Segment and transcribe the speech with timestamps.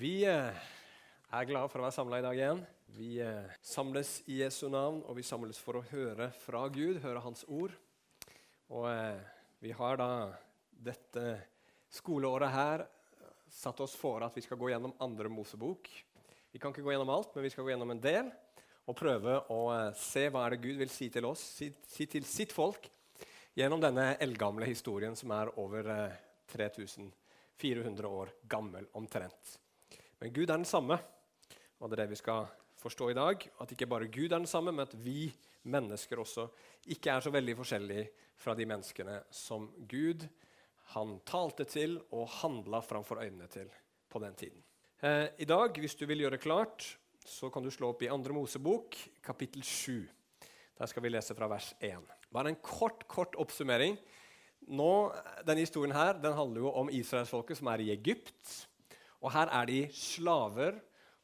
[0.00, 0.60] Vi eh,
[1.36, 2.60] er glade for å være samla i dag igjen.
[2.96, 7.20] Vi eh, samles i Jesu navn, og vi samles for å høre fra Gud, høre
[7.20, 7.74] Hans ord.
[8.72, 9.20] Og eh,
[9.60, 10.08] vi har da
[10.88, 11.36] dette
[11.92, 12.86] skoleåret her
[13.52, 15.92] satt oss for at vi skal gå gjennom andre Mosebok.
[16.48, 18.32] Vi kan ikke gå gjennom alt, men vi skal gå gjennom en del
[18.88, 19.62] og prøve å
[20.00, 22.88] se hva er det Gud vil si til oss, si, si til sitt folk,
[23.52, 25.92] gjennom denne eldgamle historien som er over
[26.56, 29.60] 3400 år gammel omtrent.
[30.20, 30.98] Men Gud er den samme,
[31.80, 32.48] og det er det vi skal
[32.80, 33.46] forstå i dag.
[33.60, 35.30] At ikke bare Gud er den samme, men at vi
[35.70, 36.48] mennesker også
[36.92, 38.06] ikke er så veldig forskjellige
[38.40, 40.26] fra de menneskene som Gud
[40.94, 43.68] han talte til og handla framfor øynene til
[44.10, 44.62] på den tiden.
[45.00, 46.84] Eh, I dag, hvis du vil gjøre det klart,
[47.24, 48.34] så kan du slå opp i 2.
[48.34, 50.08] Mosebok, kapittel 7.
[50.76, 52.00] Der skal vi lese fra vers 1.
[52.32, 53.96] Bare en kort, kort oppsummering.
[54.68, 54.90] Nå,
[55.46, 58.68] denne historien her, den handler jo om israelsfolket som er i Egypt.
[59.20, 60.78] Og her er de slaver,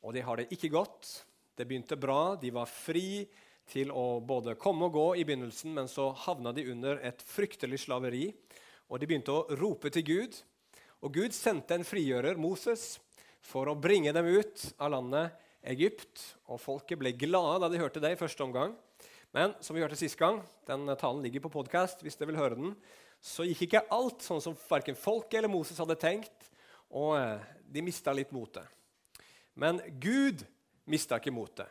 [0.04, 1.08] og de har det ikke godt.
[1.56, 2.36] Det begynte bra.
[2.40, 3.24] De var fri
[3.66, 7.82] til å både komme og gå i begynnelsen, men så havna de under et fryktelig
[7.86, 8.28] slaveri.
[8.86, 10.36] Og de begynte å rope til Gud.
[11.02, 12.96] Og Gud sendte en frigjører, Moses,
[13.42, 15.34] for å bringe dem ut av landet
[15.66, 16.22] Egypt.
[16.52, 18.76] Og folket ble glade da de hørte det i første omgang.
[19.34, 20.38] Men som vi hørte sist gang,
[20.68, 22.76] den talen ligger på podkast, hvis dere vil høre den,
[23.20, 26.52] så gikk ikke alt sånn som verken folket eller Moses hadde tenkt.
[26.94, 28.66] Og eh, de mista litt motet.
[29.54, 30.44] Men Gud
[30.86, 31.70] mista ikke motet.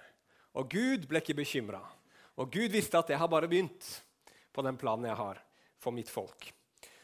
[0.55, 1.81] Og Gud ble ikke bekymra.
[2.39, 3.88] Og Gud visste at jeg har bare begynt
[4.55, 5.41] på den planen jeg har
[5.80, 6.49] for mitt folk.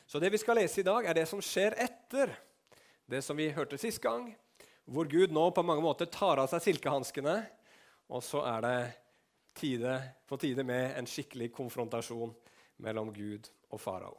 [0.08, 2.34] Så det vi skal lese i dag, er det som skjer etter
[3.12, 4.30] det som vi hørte sist gang,
[4.88, 7.38] hvor Gud nå på mange måter tar av seg silkehanskene,
[8.12, 8.76] og så er det
[9.56, 9.94] tide,
[10.28, 12.34] på tide med en skikkelig konfrontasjon
[12.84, 14.18] mellom Gud og farao.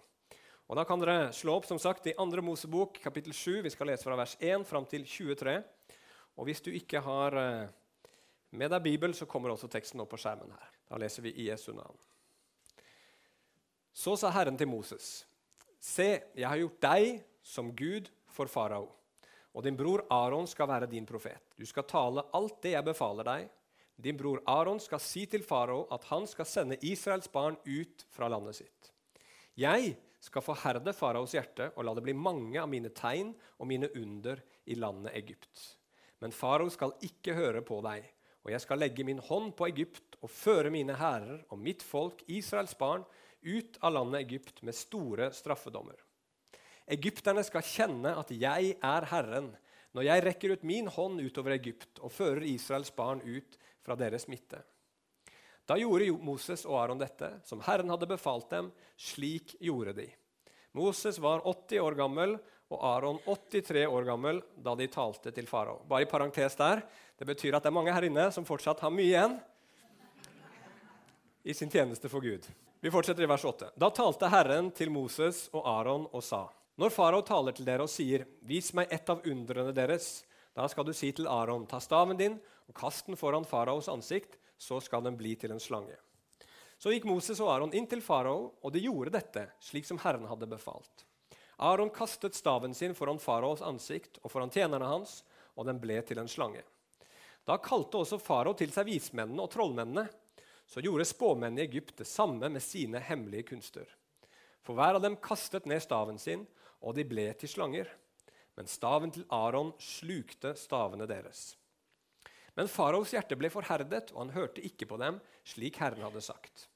[0.71, 2.43] Og Da kan dere slå opp som sagt, i 2.
[2.45, 3.63] Mosebok kapittel 7.
[3.63, 5.59] Vi skal lese fra vers 1 fram til 23.
[6.37, 7.69] Og Hvis du ikke har eh,
[8.51, 10.73] med deg Bibel, så kommer også teksten opp på skjermen her.
[10.89, 11.97] Da leser vi i Jesu navn.
[13.93, 15.27] Så sa Herren til Moses.:
[15.81, 18.87] Se, jeg har gjort deg som Gud for farao,
[19.53, 21.43] og din bror Aron skal være din profet.
[21.59, 23.51] Du skal tale alt det jeg befaler deg.
[24.03, 28.29] Din bror Aron skal si til farao at han skal sende Israels barn ut fra
[28.33, 28.93] landet sitt.
[29.57, 33.91] Jeg skal forherde faraos hjerte og la det bli mange av mine tegn og mine
[33.99, 35.63] under i landet Egypt.
[36.23, 38.07] Men farao skal ikke høre på deg,
[38.47, 42.23] og jeg skal legge min hånd på Egypt og føre mine hærer og mitt folk,
[42.31, 43.03] Israels barn,
[43.43, 45.99] ut av landet Egypt med store straffedommer.
[46.93, 49.51] Egypterne skal kjenne at jeg er Herren,
[49.93, 54.29] når jeg rekker ut min hånd utover Egypt og fører Israels barn ut fra deres
[54.31, 54.63] midte.
[55.73, 58.67] Da gjorde Moses og Aron dette, som Herren hadde befalt dem.
[59.01, 60.05] Slik gjorde de.
[60.77, 62.35] Moses var 80 år gammel
[62.69, 65.79] og Aron 83 år gammel da de talte til farao.
[65.89, 66.83] Bare i parentes der,
[67.17, 69.39] Det betyr at det er mange her inne som fortsatt har mye igjen
[71.45, 72.45] i sin tjeneste for Gud.
[72.81, 73.73] Vi fortsetter i vers 8.
[73.73, 77.89] Da talte Herren til Moses og Aron og sa.: Når farao taler til dere og
[77.89, 82.17] sier, 'Vis meg ett av undrene deres', da skal du si til Aron, 'Ta staven
[82.17, 85.97] din og kast den foran faraos ansikt', så skal den bli til en slange.
[86.79, 90.29] Så gikk Moses og Aron inn til farao, og de gjorde dette slik som Herren
[90.31, 91.05] hadde befalt.
[91.63, 95.21] Aron kastet staven sin foran faraos ansikt og foran tjenerne hans,
[95.55, 96.63] og den ble til en slange.
[97.47, 100.07] Da kalte også farao til seg vismennene og trollmennene.
[100.67, 103.89] Så gjorde spåmennene i Egypt det samme med sine hemmelige kunster.
[104.63, 106.47] For hver av dem kastet ned staven sin,
[106.83, 107.91] og de ble til slanger.
[108.57, 111.53] Men staven til Aron slukte stavene deres.
[112.59, 115.19] Men faraos hjerte ble forherdet, og han hørte ikke på dem,
[115.49, 116.67] slik Herren hadde sagt.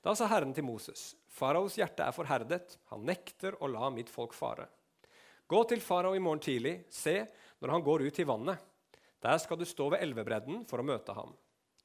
[0.00, 4.32] Da sa Herren til Moses.: Faraos hjerte er forherdet, han nekter å la mitt folk
[4.36, 4.66] fare.
[5.50, 7.24] Gå til farao i morgen tidlig, se
[7.60, 8.58] når han går ut til vannet.
[9.20, 11.34] Der skal du stå ved elvebredden for å møte ham.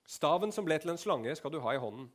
[0.08, 2.08] Staven som ble til en slange, skal du ha i hånden.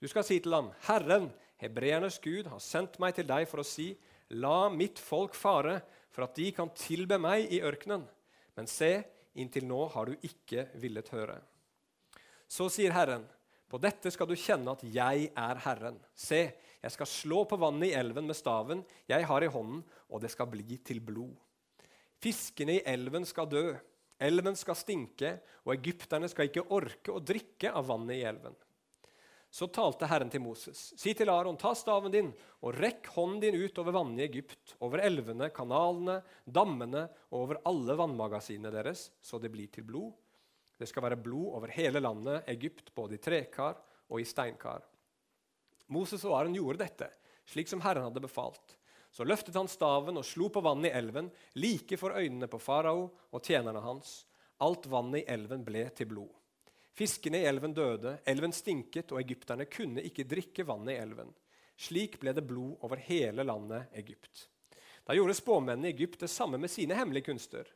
[0.00, 1.28] Du skal si til ham, Herren,
[1.60, 3.90] hebreernes Gud, har sendt meg til deg for å si,
[4.30, 5.80] la mitt folk fare,
[6.14, 8.06] for at de kan tilbe meg i ørkenen.
[8.54, 9.02] Men se,
[9.34, 11.38] Inntil nå har du ikke villet høre.
[12.46, 13.24] Så sier Herren,
[13.70, 15.96] på dette skal du kjenne at jeg er Herren.
[16.14, 16.42] Se,
[16.84, 19.82] jeg skal slå på vannet i elven med staven jeg har i hånden,
[20.12, 21.34] og det skal bli til blod.
[22.22, 23.64] Fiskene i elven skal dø,
[24.22, 25.32] elven skal stinke,
[25.64, 28.54] og egypterne skal ikke orke å drikke av vannet i elven.
[29.54, 32.32] Så talte Herren til Moses.: Si til Aron, ta staven din
[32.66, 37.60] og rekk hånden din ut over vannene i Egypt, over elvene, kanalene, dammene og over
[37.70, 40.10] alle vannmagasinene deres, så det blir til blod.
[40.74, 43.78] Det skal være blod over hele landet Egypt, både i trekar
[44.10, 44.82] og i steinkar.
[45.86, 47.12] Moses og Aron gjorde dette,
[47.46, 48.74] slik som Herren hadde befalt.
[49.14, 53.06] Så løftet han staven og slo på vannet i elven, like for øynene på farao
[53.30, 54.24] og tjenerne hans.
[54.58, 56.34] Alt vannet i elven ble til blod.
[56.94, 61.32] Fiskene i elven døde, elven stinket, og egypterne kunne ikke drikke vannet i elven.
[61.74, 64.48] Slik ble det blod over hele landet Egypt.
[65.04, 67.66] Da gjorde spåmennene i Egypt det samme med sine hemmelige kunster.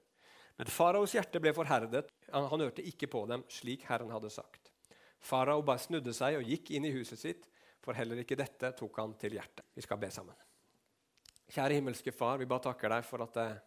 [0.59, 4.71] Men faraos hjerte ble forherdet, han hørte ikke på dem, slik Herren hadde sagt.
[5.19, 7.49] Farao bare snudde seg og gikk inn i huset sitt,
[7.83, 9.67] for heller ikke dette tok han til hjertet.
[9.75, 10.37] Vi skal be sammen.
[11.49, 13.59] Kjære himmelske Far, vi bare takker deg for at eh,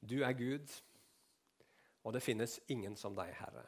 [0.00, 0.70] du er Gud,
[2.04, 3.64] og det finnes ingen som deg, Herre.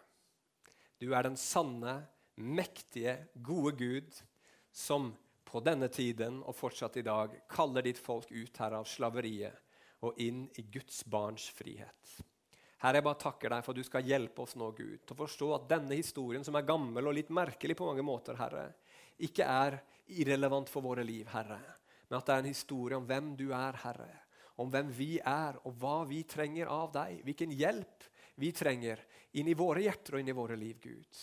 [0.99, 1.99] Du er den sanne,
[2.37, 4.23] mektige, gode Gud
[4.73, 5.11] som
[5.47, 9.57] på denne tiden og fortsatt i dag kaller ditt folk ut her av slaveriet
[10.05, 12.17] og inn i Guds barns frihet.
[12.83, 15.21] Herre, jeg bare takker deg for at du skal hjelpe oss nå, Gud, til å
[15.23, 18.67] forstå at denne historien, som er gammel og litt merkelig på mange måter, Herre,
[19.17, 19.79] ikke er
[20.13, 21.61] irrelevant for våre liv, Herre,
[22.07, 24.11] men at det er en historie om hvem du er, Herre,
[24.61, 29.03] om hvem vi er, og hva vi trenger av deg, hvilken hjelp vi trenger
[29.37, 31.21] inn i våre hjerter og inn i våre liv, Gud.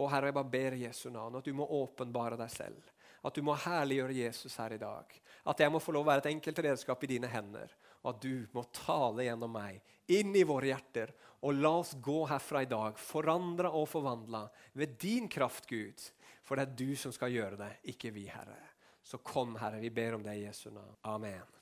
[0.00, 2.90] Og Herre, jeg bare ber Jesu navn at du må åpenbare deg selv.
[3.20, 5.12] At du må herliggjøre Jesus her i dag.
[5.50, 7.72] At jeg må få lov å være et enkelt redskap i dine hender.
[8.00, 9.80] Og at du må tale gjennom meg
[10.12, 11.12] inn i våre hjerter.
[11.44, 14.46] Og la oss gå herfra i dag, forandra og forvandla
[14.76, 16.00] ved din kraft, Gud.
[16.44, 18.58] For det er du som skal gjøre det, ikke vi, Herre.
[19.04, 20.96] Så kom, Herre, vi ber om det i Jesu navn.
[21.08, 21.56] Amen.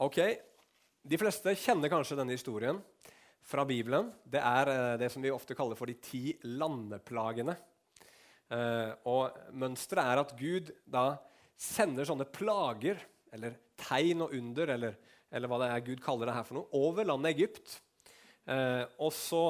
[0.00, 0.20] Ok,
[1.02, 2.76] De fleste kjenner kanskje denne historien
[3.46, 4.10] fra Bibelen.
[4.24, 7.56] Det er eh, det som vi ofte kaller for de ti landeplagene.
[8.50, 11.12] Uh, og Mønsteret er at Gud da
[11.54, 12.98] sender sånne plager,
[13.30, 14.96] eller tegn og under, eller,
[15.30, 17.76] eller hva det er Gud kaller det her for noe, over landet Egypt.
[18.50, 19.44] Uh, og så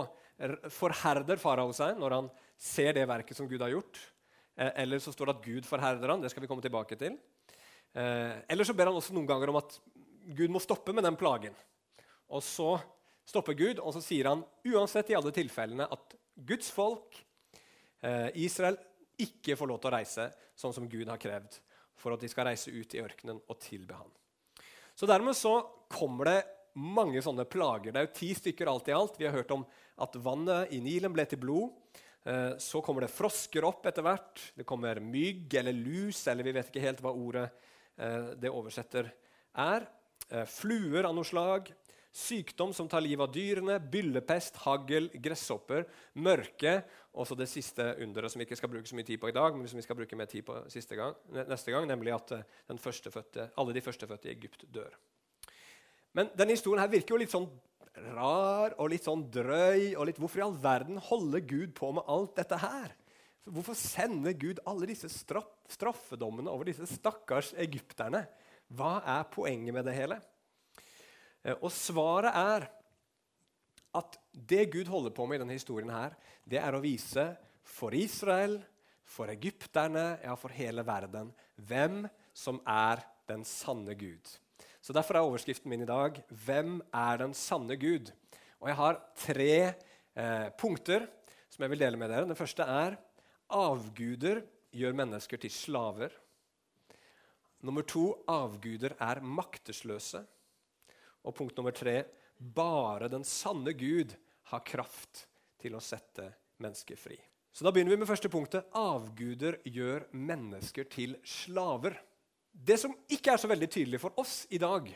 [0.72, 2.28] forherder farao seg når han
[2.60, 3.98] ser det verket som Gud har gjort.
[4.56, 7.18] Eller så står det at Gud forherder han, det skal vi komme tilbake til.
[7.92, 9.76] eller så ber han også noen ganger om at
[10.36, 11.52] Gud må stoppe med den plagen.
[12.32, 12.74] Og så
[13.30, 17.18] stopper Gud, og så sier han uansett i alle tilfellene at Guds folk,
[18.40, 18.78] Israel,
[19.20, 20.24] ikke får lov til å reise
[20.56, 21.58] sånn som Gud har krevd,
[22.00, 24.08] for at de skal reise ut i ørkenen og tilbe han.
[24.96, 25.54] Så Dermed så
[25.92, 26.38] kommer det
[26.78, 27.92] mange sånne plager.
[27.92, 29.18] Det er jo ti stykker alt i alt.
[29.18, 29.64] Vi har hørt om
[30.00, 31.72] at vannet i Nilen ble til blod.
[32.28, 34.42] Eh, så kommer det frosker opp etter hvert.
[34.56, 37.46] Det kommer mygg eller lus, eller vi vet ikke helt hva ordet
[37.96, 39.10] eh, det oversetter
[39.56, 39.88] er.
[40.28, 41.72] Eh, fluer av noe slag.
[42.10, 45.84] Sykdom som tar livet av dyrene, byllepest, hagl, gresshopper,
[46.18, 46.80] mørke
[47.14, 49.34] og så det siste underet som vi ikke skal bruke så mye tid på i
[49.34, 50.58] dag, men som vi skal bruke mer tid på
[50.98, 51.14] gang,
[51.50, 54.94] neste gang, nemlig at eh, alle de førstefødte i Egypt dør.
[56.18, 57.46] Men denne historien her virker jo litt sånn
[58.14, 59.94] rar og litt sånn drøy.
[59.96, 62.94] og litt, Hvorfor i all verden holder Gud på med alt dette her?
[63.50, 68.26] Hvorfor sender Gud alle disse straff, straffedommene over disse stakkars egypterne?
[68.70, 70.20] Hva er poenget med det hele?
[71.44, 72.68] Eh, og svaret er
[73.96, 76.14] at det Gud holder på med i denne historien, her,
[76.46, 77.24] det er å vise
[77.66, 78.60] for Israel,
[79.10, 82.04] for egypterne, ja, for hele verden, hvem
[82.36, 84.22] som er den sanne Gud.
[84.80, 88.12] Så Derfor er overskriften min i dag 'Hvem er den sanne Gud?'
[88.60, 89.74] Og Jeg har tre
[90.16, 91.08] eh, punkter
[91.48, 92.26] som jeg vil dele med dere.
[92.28, 92.96] Den første er
[93.48, 94.42] avguder
[94.72, 96.10] gjør mennesker til slaver.
[97.62, 100.26] Nummer to avguder er maktesløse.
[101.26, 102.02] Og punkt nummer tre
[102.40, 104.14] bare den sanne Gud
[104.50, 105.26] har kraft
[105.60, 107.18] til å sette mennesker fri.
[107.52, 108.70] Så Da begynner vi med første punktet.
[108.72, 111.98] Avguder gjør mennesker til slaver.
[112.52, 114.88] Det som ikke er så veldig tydelig for oss i dag,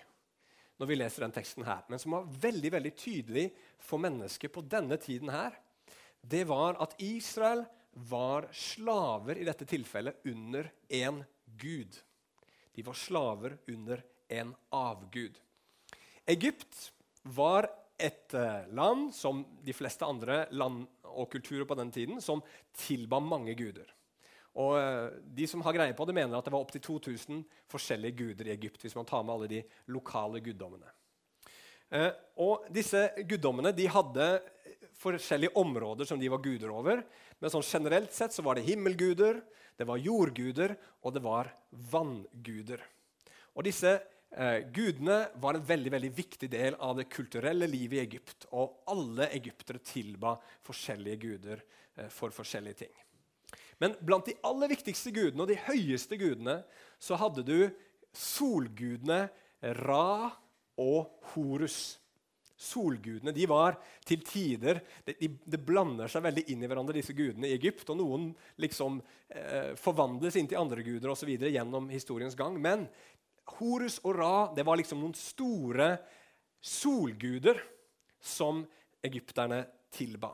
[0.78, 3.44] når vi leser den teksten her, men som var veldig veldig tydelig
[3.78, 5.54] for mennesker på denne tiden, her,
[6.20, 7.64] det var at Israel
[7.94, 11.94] var slaver i dette tilfellet under en gud.
[12.74, 15.38] De var slaver under en avgud.
[16.26, 17.68] Egypt var
[18.00, 22.42] et eh, land, som de fleste andre land og kulturer på den tiden, som
[22.76, 23.90] tilba mange guder.
[24.60, 28.18] Og eh, De som har greie på det, mener at det var opptil 2000 forskjellige
[28.18, 28.82] guder i Egypt.
[28.82, 29.62] hvis man tar med alle de
[29.92, 30.90] lokale guddommene.
[31.90, 32.10] Eh,
[32.42, 34.28] og Disse guddommene de hadde
[34.98, 37.04] forskjellige områder som de var guder over.
[37.40, 39.42] Men sånn generelt sett så var det himmelguder,
[39.76, 41.50] det var jordguder og det var
[41.92, 42.82] vannguder.
[43.54, 43.98] Og disse
[44.36, 48.48] Eh, gudene var en veldig veldig viktig del av det kulturelle livet i Egypt.
[48.58, 50.34] Og alle egyptere tilba
[50.66, 51.62] forskjellige guder
[51.94, 52.94] eh, for forskjellige ting.
[53.78, 56.60] Men blant de aller viktigste gudene og de høyeste gudene
[56.98, 57.58] så hadde du
[58.14, 59.28] solgudene
[59.84, 60.32] Ra
[60.82, 62.00] og Horus.
[62.64, 63.74] Solgudene de var
[64.06, 67.90] til tider Det de, de blander seg veldig inn i hverandre, disse gudene i Egypt.
[67.90, 68.28] og Noen
[68.62, 72.58] liksom eh, forvandles inn til andre guder og så videre gjennom historiens gang.
[72.58, 72.86] Men
[73.58, 75.90] Horus og Ra det var liksom noen store
[76.64, 77.60] solguder
[78.24, 78.62] som
[79.04, 79.60] egypterne
[79.92, 80.32] tilba.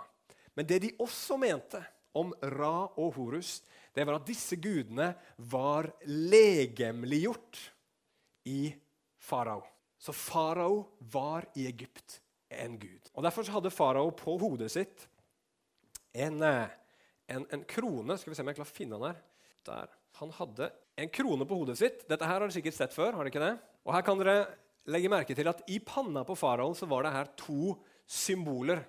[0.55, 1.81] Men det de også mente
[2.19, 3.61] om Ra og Horus,
[3.95, 5.13] det var at disse gudene
[5.51, 7.59] var legemliggjort
[8.51, 8.71] i
[9.19, 9.63] farao.
[9.99, 13.11] Så farao var i Egypt en gud.
[13.15, 15.07] Og Derfor hadde farao på hodet sitt
[16.13, 16.71] en, eh,
[17.29, 18.17] en, en, krone.
[18.19, 19.21] Skal vi se om jeg klarer å finne den her.
[19.69, 19.93] Der.
[20.19, 22.03] Han hadde en krone på hodet sitt.
[22.09, 23.15] Dette her har dere sikkert sett før.
[23.15, 23.55] har dere ikke det?
[23.87, 24.37] Og her kan dere
[24.91, 28.83] legge merke til at I panna på faraoen var det her to symboler.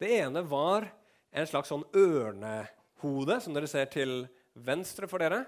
[0.00, 0.86] Det ene var
[1.34, 4.22] en slags sånn ørnehode, som dere ser til
[4.54, 5.44] venstre for dere.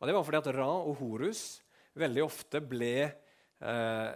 [0.00, 1.60] Og Det var fordi at Ra og Horus
[1.94, 3.12] veldig ofte ble,
[3.60, 4.10] eh,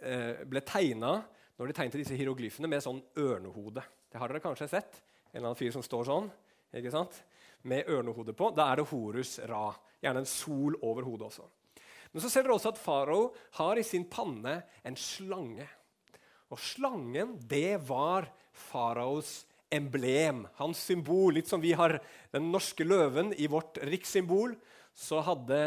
[0.00, 1.20] eh ble tegna
[1.58, 3.82] når de tegnet disse hieroglyfene med sånn ørnehode.
[4.10, 5.02] Det har dere kanskje sett.
[5.30, 6.30] En eller annen fyr som står sånn.
[6.74, 7.22] ikke sant?
[7.62, 8.50] Med ørnehode på.
[8.56, 9.68] Da er det Horus Ra.
[10.00, 11.48] Gjerne en sol over hodet også.
[12.10, 13.28] Men så ser dere også at farao
[13.60, 15.66] har i sin panne en slange.
[16.50, 21.36] Og slangen, det var faraos emblem, hans symbol.
[21.36, 22.00] Litt som vi har
[22.34, 24.56] den norske løven i vårt rikssymbol,
[24.96, 25.60] så hadde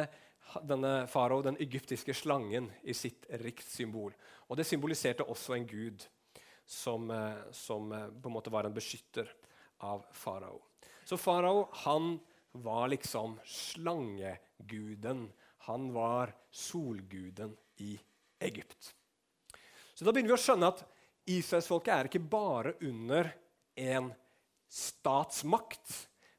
[0.68, 4.12] denne farao den egyptiske slangen i sitt rikssymbol.
[4.50, 6.04] Og det symboliserte også en gud
[6.66, 9.32] som, eh, som eh, på en måte var en beskytter
[9.88, 10.60] av farao.
[11.06, 12.20] Så farao han
[12.52, 15.32] var liksom slangeguden.
[15.68, 18.00] Han var solguden i
[18.40, 18.96] Egypt.
[19.94, 20.84] Så da begynner vi å skjønne at
[21.30, 23.30] Israelsfolket er ikke bare under
[23.80, 24.10] en
[24.68, 25.94] statsmakt,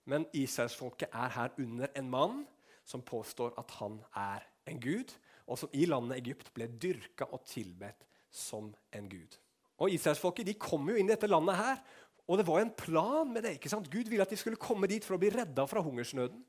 [0.05, 2.43] men Israelsfolket er her under en mann
[2.85, 5.13] som påstår at han er en gud,
[5.49, 8.05] og som i landet Egypt ble dyrka og tilbedt
[8.35, 9.39] som en gud.
[9.81, 11.81] Og Israelsfolket de kom jo inn i dette landet her,
[12.25, 13.57] og det var en plan med det.
[13.59, 13.91] ikke sant?
[13.93, 16.41] Gud ville at de skulle komme dit for å bli redda fra hungersnøden.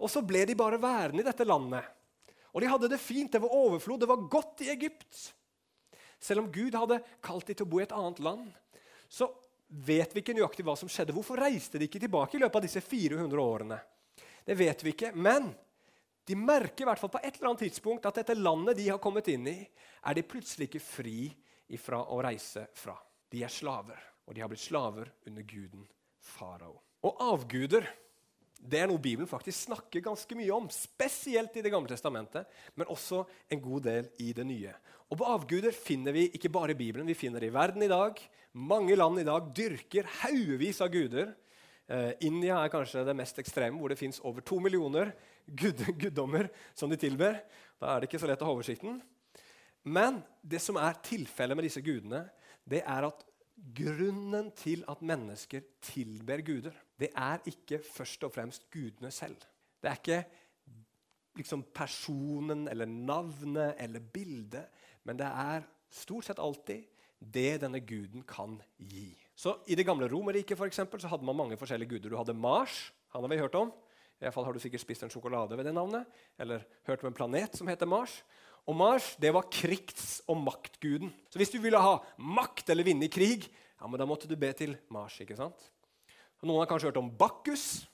[0.00, 1.84] Og så ble de bare værende i dette landet.
[2.54, 5.20] Og de hadde det fint, det var overflod, det var godt i Egypt.
[6.18, 8.48] Selv om Gud hadde kalt dem til å bo i et annet land,
[9.08, 9.28] så
[9.68, 11.12] vet vi ikke nøyaktig hva som skjedde.
[11.12, 13.78] Hvorfor reiste de ikke tilbake i løpet av disse 400 årene?
[14.48, 15.12] Det vet vi ikke.
[15.12, 15.50] Men
[16.28, 19.00] de merker i hvert fall på et eller annet tidspunkt at dette landet de har
[19.00, 19.58] kommet inn i,
[20.08, 21.18] er de plutselig ikke fri
[21.76, 22.96] ifra å reise fra.
[23.28, 25.86] De er slaver, og de har blitt slaver under guden
[26.36, 26.76] farao.
[27.08, 27.88] Og avguder
[28.58, 32.90] det er noe Bibelen faktisk snakker ganske mye om, spesielt i Det gamle testamentet, men
[32.90, 33.22] også
[33.54, 34.72] en god del i det nye.
[35.08, 37.90] Og på avguder finner vi ikke bare i Bibelen, vi finner det i verden i
[37.90, 38.18] dag.
[38.58, 41.30] Mange land i dag dyrker haugevis av guder.
[41.86, 45.14] Eh, India er kanskje det mest ekstreme, hvor det fins over to millioner
[45.46, 47.38] gud, guddommer som de tilber.
[47.78, 48.98] Da er det ikke så lett å ha oversikten.
[49.86, 52.26] Men det som er tilfellet med disse gudene,
[52.68, 53.22] det er at
[53.58, 59.38] grunnen til at mennesker tilber guder, det er ikke først og fremst gudene selv.
[59.82, 60.20] Det er ikke
[61.38, 64.66] liksom personen eller navnet eller bildet,
[65.04, 66.86] men det er stort sett alltid
[67.18, 69.10] det denne guden kan gi.
[69.34, 72.10] Så I det gamle Romerriket hadde man mange forskjellige guder.
[72.10, 72.92] Du hadde Mars.
[73.14, 73.72] Han har vi hørt om.
[74.18, 76.06] I hvert fall har du sikkert spist en sjokolade ved det navnet.
[76.38, 78.24] Eller hørt om en planet som heter Mars.
[78.68, 81.12] Og Mars det var krigs- og maktguden.
[81.32, 84.36] Så hvis du ville ha makt eller vinne i krig, ja, men da måtte du
[84.36, 85.16] be til Mars.
[85.22, 85.70] ikke sant?
[86.38, 87.86] Og noen har kanskje hørt om Bakkus.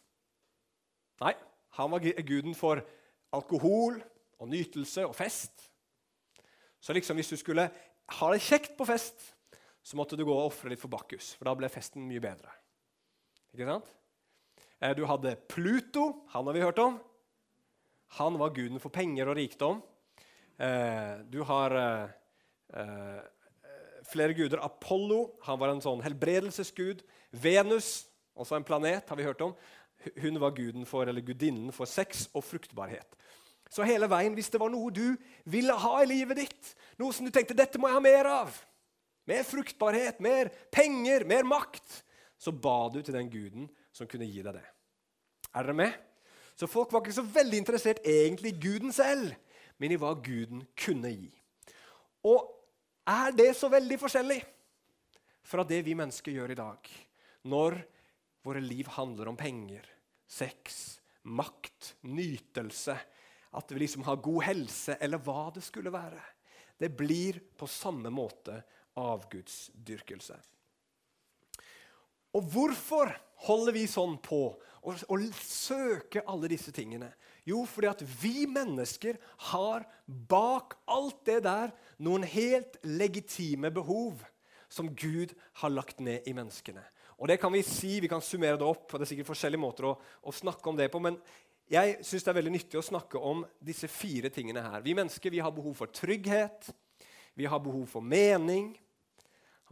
[1.23, 1.33] Nei,
[1.79, 2.83] han var guden for
[3.35, 4.01] alkohol
[4.41, 5.69] og nytelse og fest.
[6.83, 7.71] Så liksom hvis du skulle
[8.19, 9.31] ha det kjekt på fest,
[9.85, 12.51] så måtte du gå og ofre litt for Bakkus, for da ble festen mye bedre.
[13.55, 13.89] Ikke sant?
[14.81, 16.27] Eh, du hadde Pluto.
[16.35, 16.99] Han har vi hørt om.
[18.19, 19.81] Han var guden for penger og rikdom.
[20.59, 23.23] Eh, du har eh,
[24.11, 24.63] flere guder.
[24.63, 27.03] Apollo han var en sånn helbredelsesgud.
[27.31, 28.07] Venus,
[28.39, 29.57] også en planet, har vi hørt om.
[30.21, 33.17] Hun var guden for, eller gudinnen for sex og fruktbarhet.
[33.73, 35.17] Så hele veien, hvis det var noe du
[35.51, 38.59] ville ha i livet ditt, noe som du tenkte dette må jeg ha mer av,
[39.27, 42.03] mer fruktbarhet, mer penger, mer makt,
[42.39, 44.67] så ba du til den guden som kunne gi deg det.
[45.55, 45.97] Er dere med?
[46.59, 49.33] Så folk var ikke så veldig interessert egentlig i Guden selv,
[49.85, 51.29] men i hva Guden kunne gi.
[52.25, 52.47] Og
[53.05, 54.39] er det så veldig forskjellig
[55.45, 56.89] fra det vi mennesker gjør i dag,
[57.53, 57.77] når
[58.47, 59.85] våre liv handler om penger,
[60.25, 60.97] sex,
[61.29, 62.97] makt, nytelse,
[63.55, 66.23] at vi liksom har god helse, eller hva det skulle være?
[66.81, 68.57] Det blir på samme måte
[68.97, 70.41] avgudsdyrkelse.
[72.41, 73.13] Og hvorfor
[73.45, 74.47] holder vi sånn på
[74.81, 74.97] å
[75.45, 77.13] søke alle disse tingene?
[77.45, 79.19] Jo, fordi at vi mennesker
[79.51, 84.23] har bak alt det der noen helt legitime behov
[84.73, 86.83] som Gud har lagt ned i menneskene.
[87.21, 89.61] Og det kan Vi si, vi kan summere det opp, og det er sikkert forskjellige
[89.61, 91.21] måter å, å snakke om det på, men
[91.71, 94.83] jeg syns det er veldig nyttig å snakke om disse fire tingene her.
[94.85, 96.69] Vi mennesker vi har behov for trygghet,
[97.35, 98.75] vi har behov for mening.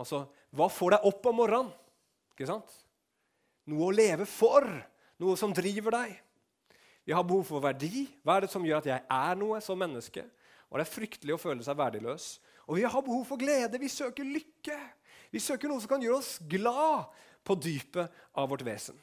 [0.01, 0.25] Altså,
[0.55, 1.73] hva får deg opp om morgenen?
[2.33, 2.71] Ikke sant?
[3.69, 4.65] Noe å leve for,
[5.21, 6.15] noe som driver deg.
[7.05, 8.07] Vi har behov for verdi.
[8.23, 10.25] Hva er det som gjør at jeg er noe som menneske?
[10.71, 12.27] Og Det er fryktelig å føle seg verdiløs.
[12.69, 13.81] Og vi har behov for glede.
[13.81, 14.79] Vi søker lykke.
[15.33, 17.11] Vi søker noe som kan gjøre oss glad
[17.43, 18.97] på dypet av vårt vesen.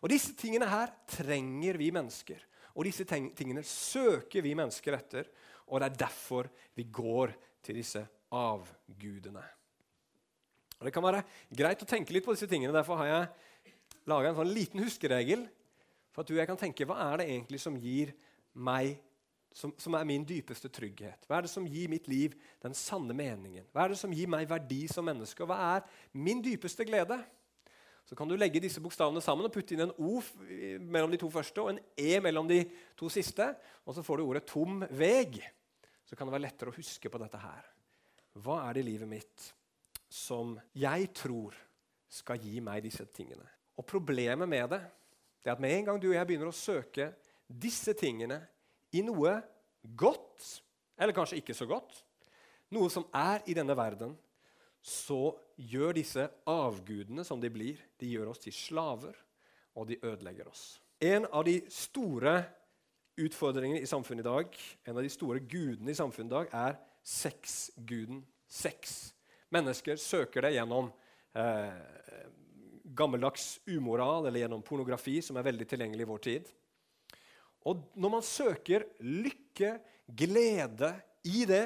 [0.00, 2.38] Og Disse tingene her trenger vi mennesker.
[2.74, 5.28] Og disse tingene søker vi mennesker etter.
[5.70, 7.32] Og det er derfor vi går
[7.64, 8.02] til disse
[8.34, 9.44] avgudene.
[10.80, 11.22] Og Det kan være
[11.54, 12.74] greit å tenke litt på disse tingene.
[12.74, 13.74] Derfor har jeg
[14.10, 15.46] laga en sånn liten huskeregel
[16.14, 18.14] for at du jeg kan tenke hva er det egentlig som gir
[18.54, 18.94] meg
[19.54, 21.28] som, som, er min dypeste trygghet?
[21.28, 23.66] Hva er det som gir mitt liv den sanne meningen?
[23.70, 25.44] Hva er det som gir meg verdi som menneske?
[25.44, 25.84] Og hva er
[26.18, 27.20] min dypeste glede?
[28.04, 30.18] Så kan du legge disse bokstavene sammen og putte inn en O
[30.82, 32.64] mellom de to første og en E mellom de
[32.98, 33.46] to siste.
[33.86, 35.40] Og så får du ordet 'tom veg'.
[36.04, 37.64] Så kan det være lettere å huske på dette her.
[38.42, 39.54] Hva er det i livet mitt
[40.10, 41.54] som jeg tror
[42.10, 43.46] skal gi meg disse tingene?
[43.78, 44.82] Og problemet med det,
[45.44, 47.10] det er at med en gang du og jeg begynner å søke
[47.44, 48.40] disse tingene
[48.96, 49.36] i noe
[49.84, 50.46] godt,
[50.96, 51.98] eller kanskje ikke så godt,
[52.72, 54.14] noe som er i denne verden,
[54.84, 59.16] så gjør disse avgudene som de blir, de gjør oss til slaver,
[59.76, 60.78] og de ødelegger oss.
[61.04, 62.38] En av de store
[63.20, 64.58] utfordringene i samfunnet i dag,
[64.88, 68.22] en av de store gudene i samfunnet i dag, er sexguden.
[68.48, 69.12] Sex.
[69.52, 70.90] Mennesker søker det gjennom
[71.36, 71.80] eh,
[72.96, 76.52] gammeldags umoral eller gjennom pornografi, som er veldig tilgjengelig i vår tid.
[77.64, 80.90] Og når man søker lykke, glede
[81.24, 81.64] i det,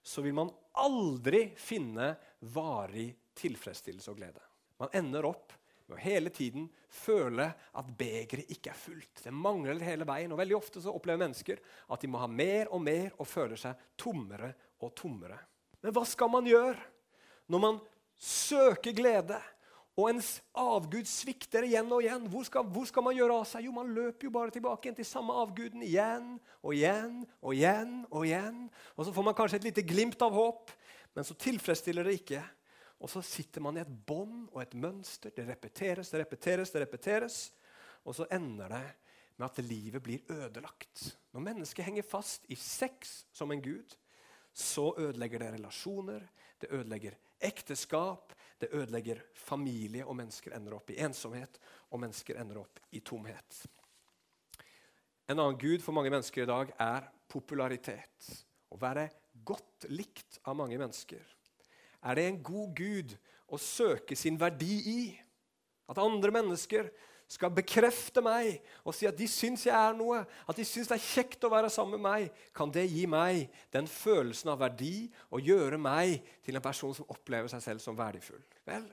[0.00, 2.14] så vil man aldri finne
[2.54, 4.44] varig tilfredsstillelse og glede.
[4.80, 5.52] Man ender opp
[5.88, 9.22] med å hele tiden føle at begeret ikke er fullt.
[9.24, 10.32] Det mangler hele veien.
[10.32, 13.60] og Veldig ofte så opplever mennesker at de må ha mer og mer og føler
[13.60, 14.52] seg tommere
[14.84, 15.38] og tommere.
[15.82, 16.76] Men hva skal man gjøre
[17.48, 17.80] når man
[18.18, 19.38] søker glede,
[19.98, 22.28] og ens avgud svikter igjen og igjen.
[22.30, 23.64] Hvor skal, hvor skal, man gjøre av seg?
[23.66, 27.96] Jo, man løper jo bare tilbake igjen til samme avguden igjen og igjen og igjen.
[28.12, 28.60] Og igjen.
[28.94, 30.70] Og så får man kanskje et lite glimt av håp,
[31.18, 32.44] men så tilfredsstiller det ikke.
[33.02, 35.34] Og så sitter man i et bånd og et mønster.
[35.34, 37.42] Det repeteres, det repeteres, det repeteres.
[38.06, 38.86] Og så ender det
[39.38, 41.08] med at livet blir ødelagt.
[41.34, 43.98] Når mennesket henger fast i sex som en gud,
[44.54, 46.22] så ødelegger det relasjoner,
[46.62, 52.62] det ødelegger ekteskap, det ødelegger familie, og mennesker ender opp i ensomhet, og mennesker ender
[52.62, 53.62] opp i tomhet.
[55.28, 58.28] En annen gud for mange mennesker i dag er popularitet.
[58.72, 59.08] Å være
[59.46, 61.22] godt likt av mange mennesker.
[62.02, 63.14] Er det en god gud
[63.48, 65.00] å søke sin verdi i?
[65.88, 66.90] At andre mennesker
[67.28, 70.96] skal bekrefte meg og si at de syns jeg er noe, at de syns det
[70.96, 75.10] er kjekt å være sammen med meg, kan det gi meg den følelsen av verdi
[75.28, 78.42] og gjøre meg til en person som opplever seg selv som verdifull.
[78.68, 78.88] Vel,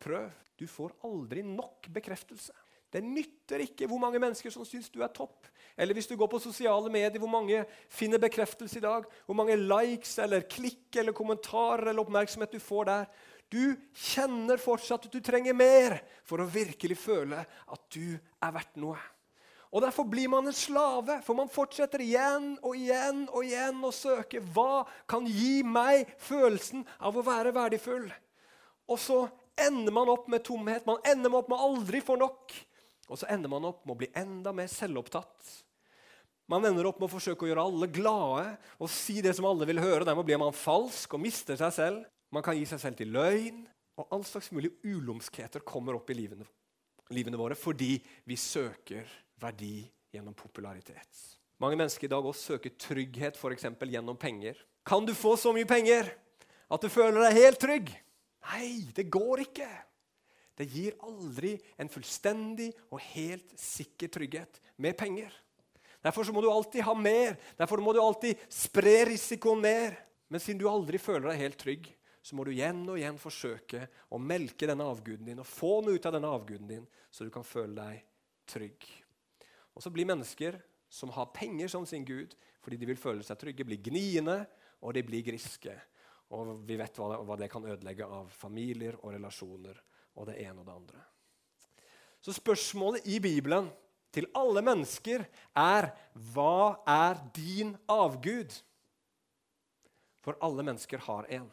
[0.00, 0.32] prøv.
[0.54, 2.54] Du får aldri nok bekreftelse.
[2.94, 5.48] Det nytter ikke hvor mange mennesker som syns du er topp.
[5.74, 9.08] Eller hvis du går på sosiale medier, hvor mange finner bekreftelse i dag?
[9.26, 13.08] Hvor mange likes eller klikk eller kommentarer eller oppmerksomhet du får der.
[13.52, 18.80] Du kjenner fortsatt at du trenger mer for å virkelig føle at du er verdt
[18.82, 18.98] noe.
[19.74, 23.90] Og Derfor blir man en slave, for man fortsetter igjen og igjen og igjen å
[23.94, 28.06] søke hva kan gi meg følelsen av å være verdifull.
[28.86, 29.24] Og så
[29.58, 30.86] ender man opp med tomhet.
[30.86, 32.54] Man ender opp med aldri for nok.
[33.10, 35.50] Og så ender man opp med å bli enda mer selvopptatt.
[36.50, 39.66] Man ender opp med å forsøke å gjøre alle glade og si det som alle
[39.68, 40.04] vil høre.
[40.06, 42.04] Dermed blir man falsk og mister seg selv.
[42.32, 43.64] Man kan gi seg selv til løgn,
[44.00, 46.46] og all slags mulig ulumskheter kommer opp i livene,
[47.14, 49.06] livene våre fordi vi søker
[49.42, 49.84] verdi
[50.14, 51.20] gjennom popularitet.
[51.62, 54.58] Mange mennesker i dag også søker trygghet for gjennom penger.
[54.84, 56.10] Kan du få så mye penger
[56.68, 57.92] at du føler deg helt trygg?
[58.50, 59.70] Nei, det går ikke.
[60.58, 65.32] Det gir aldri en fullstendig og helt sikker trygghet med penger.
[66.04, 67.38] Derfor må du alltid ha mer.
[67.58, 69.96] Derfor må du alltid spre risikoen mer.
[70.28, 71.88] Men siden du aldri føler deg helt trygg,
[72.24, 75.98] så må du igjen og igjen forsøke å melke denne avguden din og få noe
[75.98, 77.98] ut av denne avguden din, så du kan føle deg
[78.48, 78.86] trygg.
[79.76, 80.56] Og så blir mennesker
[80.88, 82.32] som har penger som sin gud
[82.64, 84.38] fordi de vil føle seg trygge, blir gniende
[84.80, 85.74] og de blir griske.
[86.32, 89.82] Og vi vet hva det, hva det kan ødelegge av familier og relasjoner
[90.14, 91.02] og det ene og det andre.
[92.24, 93.68] Så spørsmålet i Bibelen
[94.14, 95.26] til alle mennesker
[95.60, 95.90] er
[96.32, 98.54] hva er din avgud?
[100.24, 101.50] For alle mennesker har en.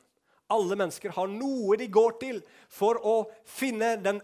[0.52, 3.16] Alle mennesker har noe de går til for å
[3.48, 4.20] finne den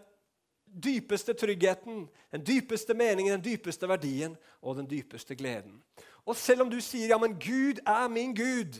[0.67, 5.79] dypeste tryggheten, den dypeste meningen, den dypeste verdien og den dypeste gleden.
[6.27, 8.75] Og selv om du sier ja, men Gud er min Gud,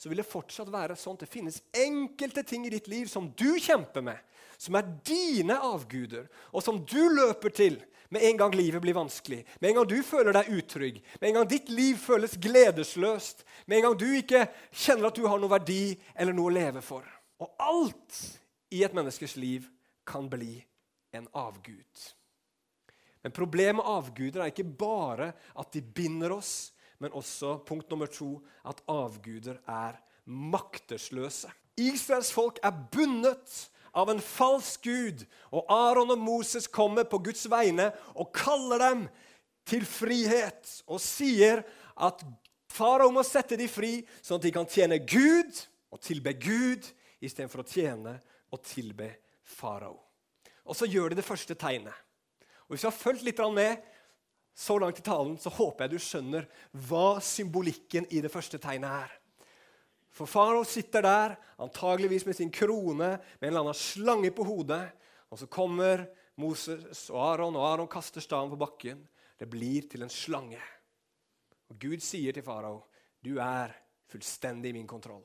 [0.00, 3.26] så vil det fortsatt være sånn at det finnes enkelte ting i ditt liv som
[3.36, 4.16] du kjemper med,
[4.56, 6.24] som er dine avguder,
[6.56, 7.76] og som du løper til
[8.10, 11.36] med en gang livet blir vanskelig, med en gang du føler deg utrygg, med en
[11.38, 15.52] gang ditt liv føles gledesløst, med en gang du ikke kjenner at du har noe
[15.52, 17.04] verdi eller noe å leve for.
[17.44, 18.24] Og alt
[18.72, 19.68] i et menneskes liv
[20.08, 20.56] kan bli
[21.12, 22.08] en avgud.
[23.20, 28.10] Men problemet med avguder er ikke bare at de binder oss, men også punkt nummer
[28.10, 28.36] to
[28.68, 31.50] at avguder er maktesløse.
[31.80, 35.24] Israels folk er bundet av en falsk gud.
[35.50, 39.06] Og Aron og Moses kommer på Guds vegne og kaller dem
[39.68, 41.64] til frihet og sier
[42.00, 42.22] at
[42.70, 46.86] farao må sette dem fri, sånn at de kan tjene Gud og tilbe Gud
[47.20, 48.16] istedenfor å tjene
[48.50, 49.10] og tilbe
[49.58, 49.98] farao.
[50.64, 51.94] Og så gjør de det første tegnet.
[52.68, 53.80] Og Hvis du har fulgt litt med
[54.60, 56.46] så langt i talen, så håper jeg du skjønner
[56.88, 59.14] hva symbolikken i det første tegnet er.
[60.12, 64.82] For farao sitter der, antageligvis med sin krone, med en eller annen slange på hodet.
[65.30, 66.04] Og så kommer
[66.40, 69.00] Moses og Aron, og Aron kaster staven på bakken.
[69.38, 70.60] Det blir til en slange.
[71.70, 72.82] Og Gud sier til farao,
[73.22, 73.72] 'Du er
[74.10, 75.24] fullstendig i min kontroll'.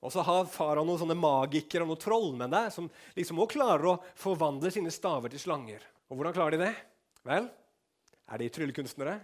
[0.00, 3.86] Og så har farao noen sånne magikere og noen trollmenn der som liksom også klarer
[3.88, 5.80] å forvandle sine staver til slanger.
[6.08, 6.74] Og hvordan klarer de det?
[7.24, 7.48] Vel,
[8.30, 9.18] er de tryllekunstnere?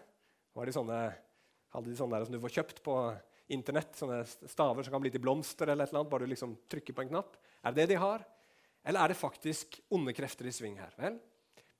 [0.60, 1.00] De sånne,
[1.72, 2.96] hadde de sånne der som du får kjøpt på
[3.50, 7.06] Internett, sånne staver som kan bli til blomster, eller annet, bare du liksom trykker på
[7.06, 7.38] en knapp?
[7.64, 8.22] Er det det de har?
[8.86, 10.92] Eller er det faktisk onde krefter i sving her?
[11.00, 11.18] Vel,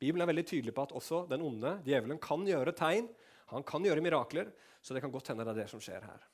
[0.01, 3.11] Bibelen er veldig tydelig på at også den onde, djevelen, kan gjøre tegn.
[3.53, 6.25] Han kan gjøre mirakler, så det kan godt hende det er det som skjer her.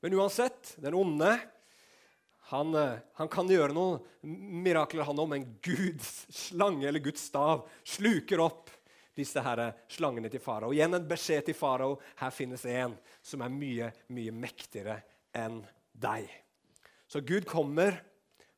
[0.00, 1.34] Men uansett, den onde
[2.50, 4.00] han, eh, han kan gjøre noen
[4.64, 8.72] mirakler, han òg, men Guds slange eller Guds stav sluker opp
[9.16, 10.72] disse her slangene til farao.
[10.74, 11.98] Igjen en beskjed til farao.
[12.18, 15.00] Her finnes en som er mye, mye mektigere
[15.34, 16.28] enn deg.
[17.08, 18.00] Så Gud kommer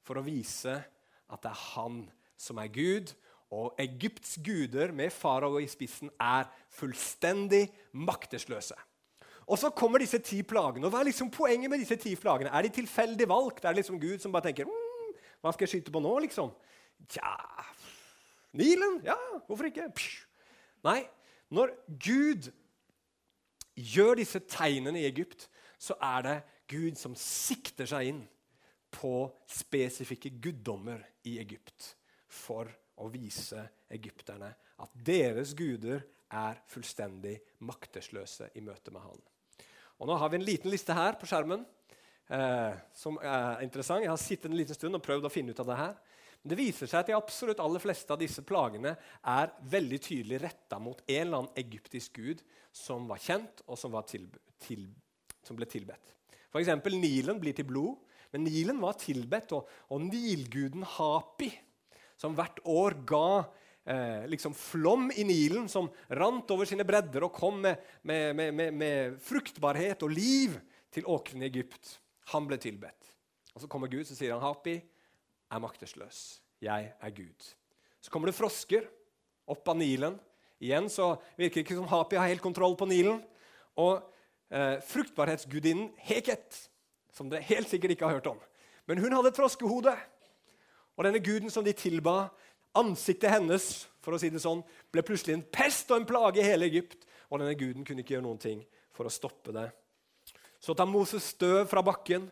[0.07, 0.79] for å vise
[1.27, 2.05] at det er han
[2.41, 3.13] som er Gud.
[3.55, 8.77] Og Egypts guder med farao i spissen er fullstendig maktesløse.
[9.47, 10.89] Og så kommer disse ti plagene.
[10.89, 12.51] og Hva er liksom poenget med disse ti plagene?
[12.51, 13.63] Er de tilfeldig valgt?
[13.65, 16.51] Er det liksom Gud som bare tenker mm, Hva skal jeg skyte på nå, liksom?
[17.13, 17.37] Tja
[18.57, 19.03] Nilen?
[19.05, 19.17] Ja,
[19.47, 19.87] hvorfor ikke?
[19.95, 20.26] Psh.
[20.87, 21.03] Nei,
[21.55, 22.49] når Gud
[23.77, 26.37] gjør disse tegnene i Egypt, så er det
[26.71, 28.23] Gud som sikter seg inn
[28.97, 31.93] på spesifikke guddommer i Egypt
[32.33, 32.71] for
[33.03, 33.61] å vise
[33.93, 34.49] egypterne
[34.83, 36.01] at deres guder
[36.33, 39.21] er fullstendig maktesløse i møte med han.
[40.01, 41.63] Og Nå har vi en liten liste her på skjermen
[42.29, 44.05] eh, som er interessant.
[44.05, 45.95] Jeg har sittet en liten stund og prøvd å finne ut av det her.
[46.47, 48.95] Det viser seg at de absolutt aller fleste av disse plagene
[49.27, 52.43] er veldig tydelig retta mot en eller annen egyptisk gud
[52.77, 54.29] som var kjent, og som, til,
[54.63, 54.85] til,
[55.47, 56.13] som ble tilbedt.
[56.53, 56.71] F.eks.
[56.93, 58.03] Nilen blir til blod.
[58.35, 61.49] Men Nilen var tilbedt, og, og nilguden Hapi,
[62.19, 63.29] som hvert år ga
[63.87, 68.75] eh, liksom flom i Nilen, som rant over sine bredder og kom med, med, med,
[68.75, 70.57] med fruktbarhet og liv
[70.93, 71.97] til åkrene i Egypt,
[72.35, 73.13] han ble tilbedt.
[73.55, 74.77] Og Så kommer Gud så sier han, Hapi,
[75.53, 76.41] er maktesløs.
[76.63, 77.49] Jeg er Gud.
[78.01, 78.87] Så kommer det frosker
[79.51, 80.17] opp av Nilen.
[80.63, 83.21] Igjen så virker det ikke som Hapi har helt kontroll på Nilen.
[83.77, 83.99] Og
[84.51, 86.61] eh, fruktbarhetsgudinnen Heket,
[87.13, 88.41] som dere helt sikkert ikke har hørt om,
[88.87, 89.93] men hun hadde et froskehode.
[90.97, 92.31] Og denne guden som de tilba,
[92.77, 96.47] ansiktet hennes for å si det sånn, ble plutselig en pest og en plage i
[96.47, 97.03] hele Egypt.
[97.29, 98.63] Og denne guden kunne ikke gjøre noen ting
[98.95, 99.67] for å stoppe det.
[100.63, 102.31] Så tar Moses støv fra bakken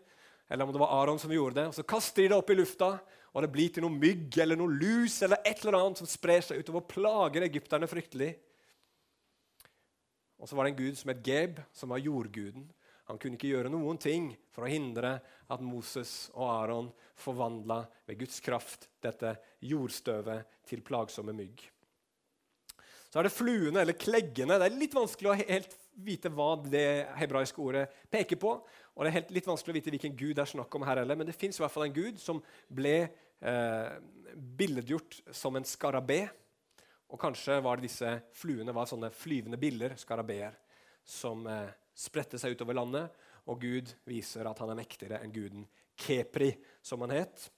[0.49, 1.67] eller om det var Aron som gjorde det.
[1.69, 2.91] og Så kaster de det opp i lufta,
[3.35, 6.45] og det blir til noe mygg eller noe lus eller et eller annet som sprer
[6.45, 8.31] seg utover og plager egypterne fryktelig.
[10.39, 12.67] Og så var det en gud som het Geb, som var jordguden.
[13.09, 15.19] Han kunne ikke gjøre noen ting for å hindre
[15.53, 21.59] at Moses og Aron forvandla ved Guds kraft dette jordstøvet til plagsomme mygg.
[23.11, 24.57] Så er det fluene, eller kleggene.
[24.59, 28.55] Det er litt vanskelig å helt vite hva det hebraiske ordet peker på.
[28.95, 31.03] Og det er helt, litt vanskelig å vite hvilken gud det er snakk om her
[31.03, 33.93] heller, men det fins en gud som ble eh,
[34.35, 36.25] billedgjort som en skarabé.
[37.13, 40.57] Og kanskje var det disse fluene var sånne flyvende biller, skarabeer,
[41.05, 43.13] som eh, spredte seg utover landet.
[43.51, 45.67] Og Gud viser at han er mektigere enn guden
[46.01, 47.51] Kepri, som han het.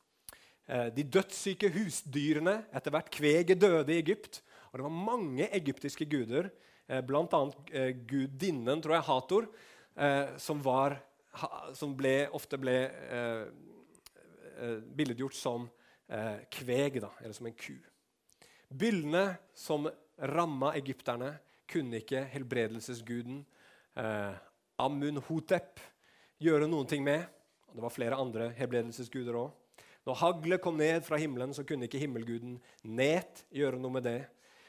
[0.67, 4.43] Eh, de dødssyke husdyrene etter hvert kveget døde i Egypt.
[4.73, 6.51] Og det var mange egyptiske guder,
[6.87, 7.43] bl.a.
[7.73, 9.49] Eh, gudinnen, tror jeg, Hator,
[9.97, 10.99] eh, som var
[11.77, 13.43] som ble, ofte ble eh,
[14.57, 15.67] eh, billedgjort som
[16.09, 17.75] eh, kveg, da, eller som en ku.
[18.69, 19.89] Byllene som
[20.33, 21.35] ramma egypterne,
[21.67, 23.41] kunne ikke helbredelsesguden
[23.99, 24.35] eh,
[24.79, 25.81] Amun-hotep
[26.39, 27.25] gjøre noen ting med.
[27.75, 29.83] Det var flere andre helbredelsesguder òg.
[30.07, 34.21] Når haglet kom ned fra himmelen, så kunne ikke himmelguden Net gjøre noe med det.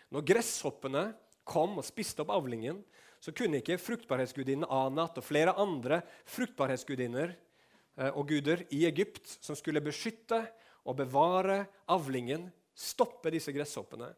[0.09, 1.03] Når gresshoppene
[1.47, 2.81] kom og spiste opp avlingen,
[3.19, 9.57] så kunne ikke fruktbarhetsgudinnen Anat og flere andre fruktbarhetsgudinner eh, og guder i Egypt, som
[9.57, 10.43] skulle beskytte
[10.87, 14.11] og bevare avlingen, stoppe disse gresshoppene.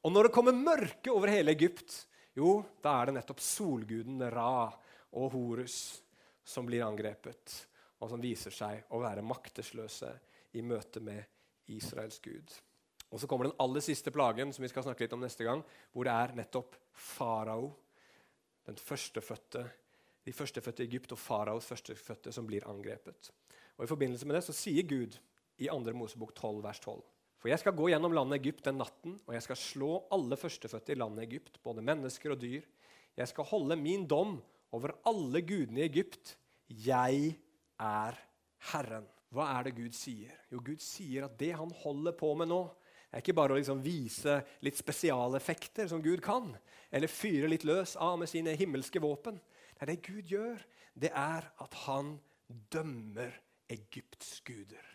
[0.00, 1.92] Og når det kommer mørke over hele Egypt,
[2.36, 4.70] jo, da er det nettopp solguden Ra
[5.18, 5.76] og Horus
[6.46, 7.52] som blir angrepet,
[8.00, 10.14] og som viser seg å være maktesløse
[10.56, 11.20] i møte med
[11.70, 12.48] Israels Gud.
[13.10, 15.64] Og Så kommer den aller siste plagen, som vi skal snakke litt om neste gang,
[15.92, 17.72] hvor det er nettopp farao,
[18.66, 19.64] den førstefødte,
[20.26, 23.32] de førstefødte i Egypt og faraos førstefødte som blir angrepet.
[23.78, 25.16] Og I forbindelse med det så sier Gud
[25.58, 25.94] i 2.
[25.96, 27.00] Mosebok 12, vers 12.:
[27.40, 30.92] For jeg skal gå gjennom landet Egypt den natten, og jeg skal slå alle førstefødte
[30.92, 32.62] i landet Egypt, både mennesker og dyr.
[33.16, 34.42] Jeg skal holde min dom
[34.72, 36.36] over alle gudene i Egypt.
[36.68, 37.38] Jeg
[37.80, 38.20] er
[38.70, 39.08] Herren.
[39.30, 40.34] Hva er det Gud sier?
[40.50, 42.64] Jo, Gud sier at det han holder på med nå,
[43.10, 46.52] er ikke bare å liksom vise litt spesialeffekter som Gud kan,
[46.90, 49.40] eller fyre litt løs av med sine himmelske våpen.
[49.80, 50.62] Nei, det Gud gjør,
[50.94, 52.16] det er at han
[52.70, 53.34] dømmer
[53.70, 54.86] Egypts guder.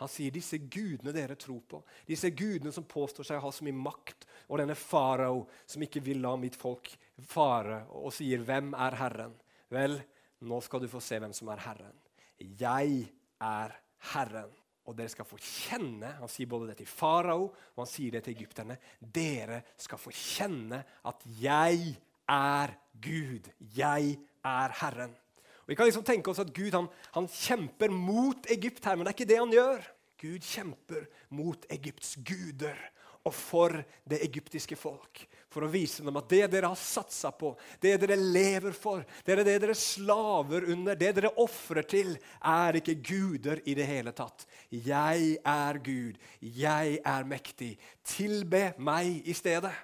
[0.00, 3.66] Han sier disse gudene dere tror på, disse gudene som påstår seg å ha så
[3.66, 6.88] mye makt, og denne farao som ikke vil la mitt folk
[7.28, 9.36] fare, og sier 'Hvem er Herren?'
[9.70, 10.00] Vel,
[10.40, 11.98] nå skal du få se hvem som er Herren.
[12.38, 13.76] Jeg er
[14.12, 14.50] Herren.
[14.90, 18.24] Og dere skal få kjenne Han sier både det til farao og han sier det
[18.26, 18.76] til egypterne.
[18.98, 21.94] Dere skal få kjenne at jeg
[22.30, 23.46] er Gud.
[23.76, 25.14] Jeg er Herren.
[25.62, 29.06] Og Vi kan liksom tenke oss at Gud han, han kjemper mot Egypt her, men
[29.06, 29.86] det er ikke det han gjør.
[30.20, 31.06] Gud kjemper
[31.38, 32.80] mot Egypts guder
[33.24, 33.76] og for
[34.08, 35.22] det egyptiske folk.
[35.50, 39.40] For å vise dem at det dere har satsa på, det dere lever for, det
[39.40, 44.46] det dere slaver under, det dere ofrer til, er ikke guder i det hele tatt.
[44.70, 46.20] Jeg er Gud.
[46.38, 47.72] Jeg er mektig.
[48.06, 49.74] Tilbe meg i stedet.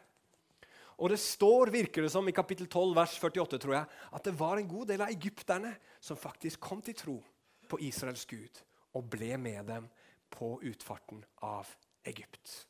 [1.02, 4.38] Og det står, virker det som, i kapittel 12, vers 48, tror jeg, at det
[4.38, 7.18] var en god del av egypterne som faktisk kom til tro
[7.66, 8.62] på Israels Gud
[8.96, 9.90] og ble med dem
[10.32, 11.68] på utfarten av
[12.06, 12.62] Egypt.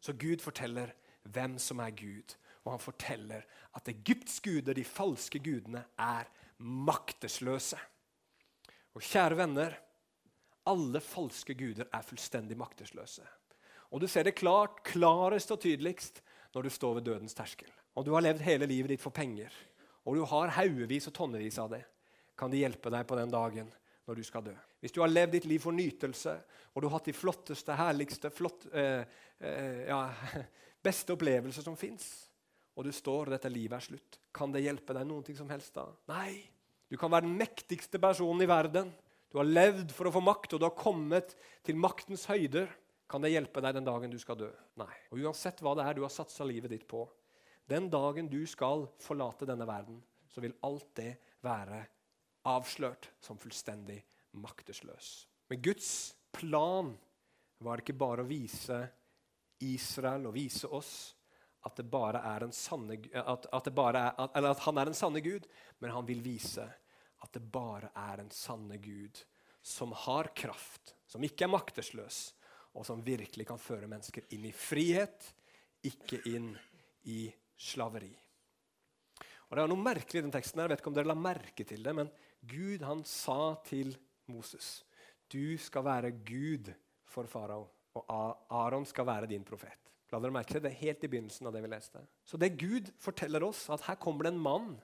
[0.00, 5.40] Så Gud forteller hvem som er Gud, og han forteller at Egypts guder, de falske
[5.42, 6.28] gudene, er
[6.62, 7.78] maktesløse.
[8.94, 9.76] Og kjære venner,
[10.68, 13.24] alle falske guder er fullstendig maktesløse.
[13.92, 16.22] Og du ser det klart, klarest og tydeligst
[16.54, 17.70] når du står ved dødens terskel.
[17.96, 19.52] Og du har levd hele livet ditt for penger,
[20.06, 21.82] og du har haugevis og tonnevis av det,
[22.38, 23.68] kan de hjelpe deg på den dagen
[24.08, 24.54] når du skal dø.
[24.82, 26.32] Hvis du har levd ditt liv for nytelse,
[26.72, 29.04] og du har hatt de flotteste, herligste, flott, eh,
[29.38, 30.00] eh, ja,
[30.84, 32.08] beste opplevelser som fins,
[32.76, 35.50] og du står og dette livet er slutt, kan det hjelpe deg noen ting som
[35.52, 35.86] helst da?
[36.10, 36.40] Nei.
[36.92, 38.90] Du kan være den mektigste personen i verden.
[39.32, 41.32] Du har levd for å få makt, og du har kommet
[41.64, 42.68] til maktens høyder.
[43.08, 44.50] Kan det hjelpe deg den dagen du skal dø?
[44.80, 44.92] Nei.
[45.12, 47.06] Og Uansett hva det er du har satsa livet ditt på,
[47.68, 51.14] den dagen du skal forlate denne verden, så vil alt det
[51.44, 51.80] være
[52.48, 54.00] avslørt som fullstendig
[54.42, 55.12] maktesløs.
[55.48, 55.90] Men Guds
[56.32, 56.92] plan
[57.62, 58.80] var ikke bare å vise
[59.62, 60.92] Israel og vise oss
[61.62, 61.78] at,
[62.56, 65.46] sanne, at, at, er, at, han er en sanne Gud,
[65.78, 66.64] men han vil vise
[67.22, 69.22] at det bare er en sanne Gud
[69.62, 72.32] som har kraft, som ikke er maktesløs,
[72.74, 75.28] og som virkelig kan føre mennesker inn i frihet,
[75.86, 76.50] ikke inn
[77.06, 77.26] i
[77.58, 78.10] slaveri.
[79.48, 80.58] Og Det er noe merkelig i den teksten.
[80.58, 83.94] her, Jeg vet ikke om dere la merke til det, men Gud han sa til
[84.26, 84.80] Moses
[85.32, 86.68] du skal være Gud
[87.08, 87.64] for farao,
[87.98, 89.78] og Aron skal være din profet.
[90.12, 92.00] La dere merke til Det er helt i begynnelsen av det vi leste.
[92.24, 94.74] Så det Gud forteller oss, at her kommer det en mann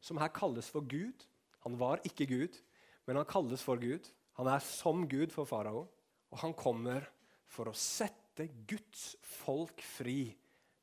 [0.00, 1.26] som her kalles for Gud.
[1.66, 2.60] Han var ikke Gud,
[3.06, 4.06] men han kalles for Gud.
[4.38, 5.88] Han er som Gud for farao.
[6.30, 7.08] Og han kommer
[7.50, 10.30] for å sette Guds folk fri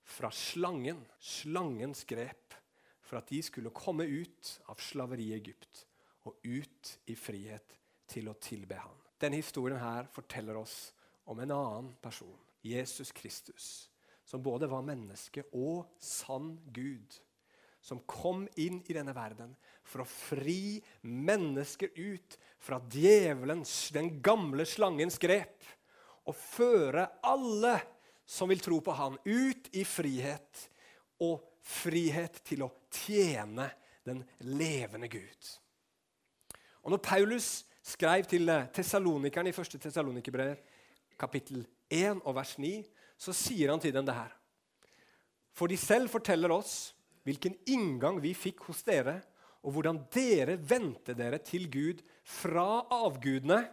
[0.07, 2.55] fra slangen, slangens grep,
[3.01, 5.85] for at de skulle komme ut av slaveri Egypt
[6.27, 7.77] og ut i frihet
[8.11, 8.95] til å tilbe ham.
[9.19, 10.91] Denne historien her forteller oss
[11.27, 13.89] om en annen person, Jesus Kristus,
[14.25, 17.19] som både var menneske og sann Gud,
[17.83, 19.53] som kom inn i denne verden
[19.87, 25.67] for å fri mennesker ut fra djevelens, den gamle slangens grep
[26.27, 27.77] og føre alle
[28.27, 30.65] som vil tro på Han, ut i frihet
[31.23, 33.69] og frihet til å tjene
[34.07, 35.53] den levende Gud.
[36.83, 37.47] Og Når Paulus
[37.83, 40.59] skrev til Tessalonikerne i første Tessalonikerbrev
[41.19, 42.81] kapittel 1 og vers 9,
[43.17, 44.33] så sier han til dem det her.
[45.57, 46.93] For de selv forteller oss
[47.27, 49.19] hvilken inngang vi fikk hos dere,
[49.65, 53.63] og hvordan dere vendte dere til Gud fra avgudene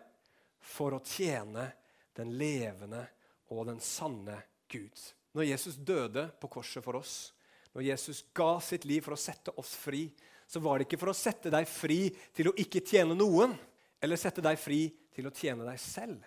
[0.65, 1.69] for å tjene
[2.17, 3.05] den levende
[3.53, 4.97] og den sanne Gud.
[5.37, 7.35] Når Jesus døde på korset for oss,
[7.75, 10.07] når Jesus ga sitt liv for å sette oss fri,
[10.47, 13.55] så var det ikke for å sette deg fri til å ikke tjene noen,
[14.03, 16.23] eller sette deg fri til å tjene deg selv.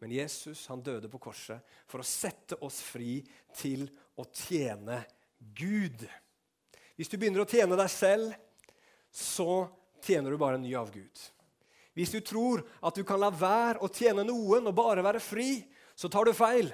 [0.00, 3.20] Men Jesus han døde på korset for å sette oss fri
[3.56, 3.84] til
[4.16, 5.02] å tjene
[5.38, 6.06] Gud.
[6.96, 8.32] Hvis du begynner å tjene deg selv,
[9.12, 9.68] så
[10.04, 11.22] tjener du bare en ny avgud.
[11.96, 15.64] Hvis du tror at du kan la være å tjene noen og bare være fri,
[15.96, 16.70] så tar du feil.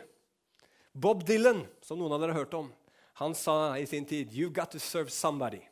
[0.93, 2.71] Bob Dylan, som noen av dere har hørt om,
[3.19, 5.62] han sa i sin tid You've got to serve somebody.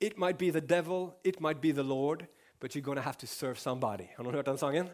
[0.00, 2.26] It might be the devil, it might be the Lord,
[2.58, 4.08] but you're gonna have to serve somebody.
[4.16, 4.88] Har noen hørt den sangen?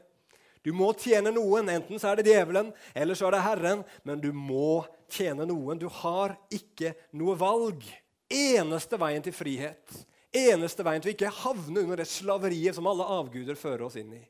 [0.67, 1.69] Du må tjene noen.
[1.71, 3.85] Enten så er det djevelen, eller så er det Herren.
[4.03, 5.79] Men du må tjene noen.
[5.79, 7.87] Du har ikke noe valg.
[8.35, 9.93] Eneste veien til frihet,
[10.35, 14.11] eneste veien til å ikke havne under det slaveriet som alle avguder fører oss inn
[14.17, 14.25] i,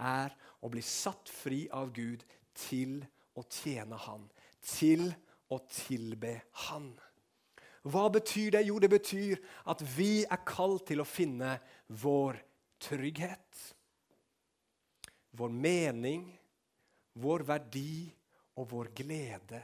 [0.00, 0.32] er
[0.64, 2.24] å bli satt fri av Gud
[2.56, 3.02] til
[3.36, 4.24] å tjene Han.
[4.64, 5.04] Til
[5.52, 6.38] å tilbe
[6.70, 6.88] Han.
[7.84, 8.64] Hva betyr det?
[8.70, 11.58] Jo, det betyr at vi er kalt til å finne
[12.00, 12.40] vår
[12.80, 13.68] trygghet
[15.36, 16.26] vår mening,
[17.12, 18.12] vår verdi
[18.58, 19.60] og vår glede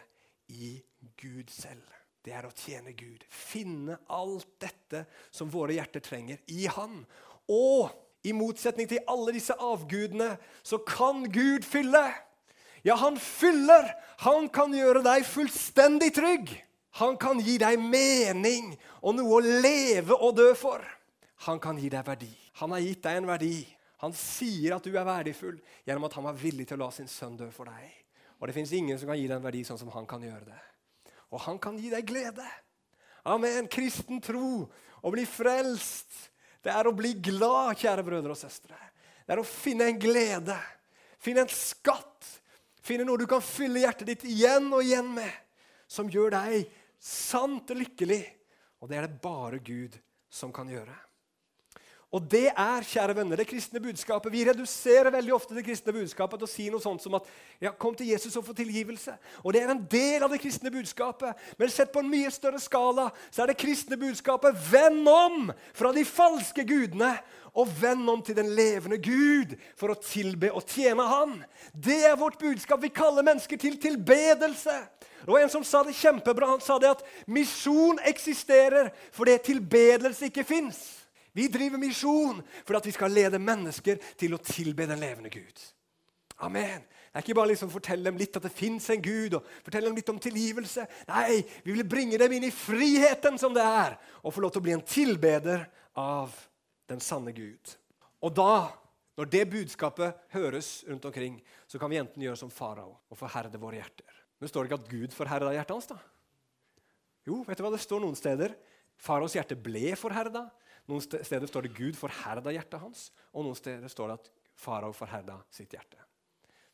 [0.48, 0.76] i
[1.20, 1.85] Gud selv.
[2.24, 3.22] Det er å tjene Gud.
[3.28, 7.02] Finne alt dette som våre hjerter trenger, i Han.
[7.48, 7.88] Og
[8.26, 10.35] i motsetning til alle disse avgudene
[10.66, 12.04] så kan Gud fylle.
[12.85, 13.88] Ja, han fyller.
[14.24, 16.52] Han kan gjøre deg fullstendig trygg.
[16.98, 20.83] Han kan gi deg mening og noe å leve og dø for.
[21.46, 22.31] Han kan gi deg verdi.
[22.59, 23.57] Han har gitt deg en verdi
[24.02, 27.11] han sier at du er verdifull gjennom at han var villig til å la sin
[27.11, 27.88] sønn dø for deg.
[28.38, 30.46] Og det fins ingen som kan gi deg en verdi sånn som han kan gjøre
[30.46, 30.61] det.
[31.34, 32.46] Og han kan gi deg glede.
[33.28, 33.66] Amen.
[33.70, 34.68] Kristen tro,
[35.02, 36.30] å bli frelst,
[36.62, 38.78] det er å bli glad, kjære brødre og søstre.
[39.26, 40.56] Det er å finne en glede,
[41.20, 42.30] finne en skatt,
[42.82, 45.34] finne noe du kan fylle hjertet ditt igjen og igjen med,
[45.90, 46.70] som gjør deg
[47.02, 48.22] sant lykkelig.
[48.78, 49.98] Og det er det bare Gud
[50.30, 50.94] som kan gjøre.
[52.08, 54.32] Og det er kjære venner, det kristne budskapet.
[54.32, 57.26] Vi reduserer veldig ofte det kristne budskapet til å si noe sånt som at
[57.60, 59.16] ja, 'kom til Jesus og få tilgivelse'.
[59.44, 61.36] Og Det er en del av det kristne budskapet.
[61.58, 65.92] Men sett på en mye større skala så er det kristne budskapet 'vend om fra
[65.92, 67.18] de falske gudene'
[67.54, 71.44] og vend om til den levende Gud for å tilbe og tjene Han.
[71.74, 72.82] Det er vårt budskap.
[72.82, 74.88] Vi kaller mennesker til tilbedelse.
[75.26, 80.44] Og En som sa det kjempebra, han sa det at misjon eksisterer fordi tilbedelse ikke
[80.44, 80.97] fins.
[81.38, 85.66] Vi driver misjon for at vi skal lede mennesker til å tilbe den levende Gud.
[86.42, 86.83] Amen.
[86.83, 89.88] Det er ikke bare liksom fortelle dem litt at det fins en Gud, og fortelle
[89.88, 90.85] dem litt om tilgivelse.
[91.09, 94.62] Nei, vi vil bringe dem inn i friheten som det er, og få lov til
[94.62, 95.64] å bli en tilbeder
[95.98, 96.35] av
[96.90, 97.74] den sanne Gud.
[98.22, 98.68] Og da,
[99.18, 103.59] når det budskapet høres rundt omkring, så kan vi enten gjøre som farao og forherde
[103.59, 104.22] våre hjerter.
[104.38, 105.90] Men står det ikke at Gud forherda hjertet hans?
[105.90, 105.98] da?
[107.27, 108.55] Jo, vet du hva det står noen steder?
[108.98, 110.46] Faraos hjerte ble forherda.
[110.88, 114.94] Noen steder står det Gud forherda hjertet hans, og noen steder står det at farao
[114.96, 116.01] forherda sitt hjerte.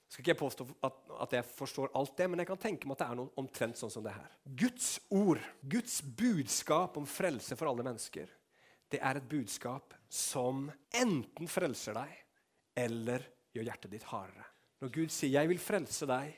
[0.04, 2.86] Jeg skal ikke jeg påstå at, at, jeg forstår alt det, men jeg kan tenke
[2.86, 4.36] meg at det er noe omtrent sånn som det her.
[4.46, 8.30] Guds ord, Guds budskap om frelse for alle mennesker,
[8.92, 12.12] det er et budskap som enten frelser deg
[12.84, 13.24] eller
[13.56, 14.46] gjør hjertet ditt hardere.
[14.84, 16.34] Når Gud sier 'jeg vil frelse deg',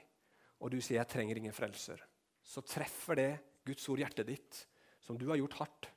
[0.60, 2.00] og du sier 'jeg trenger ingen frelser',
[2.42, 4.66] så treffer det Guds ord hjertet ditt,
[5.00, 5.88] som du har gjort hardt,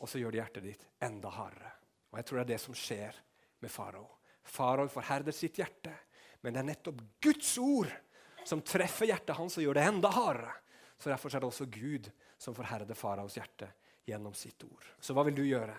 [0.00, 1.72] og så gjør det hjertet ditt enda hardere.
[2.10, 3.18] Og Jeg tror det er det som skjer
[3.60, 4.06] med farao.
[4.42, 5.92] Farao forherder sitt hjerte,
[6.40, 7.92] men det er nettopp Guds ord
[8.48, 10.54] som treffer hjertet hans og gjør det enda hardere.
[10.98, 12.10] Så Derfor er det også Gud
[12.40, 13.68] som forherder faraos hjerte
[14.08, 14.84] gjennom sitt ord.
[15.00, 15.76] Så hva vil du gjøre?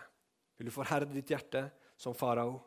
[0.57, 1.65] Vil du forherde ditt hjerte
[1.97, 2.59] som farao,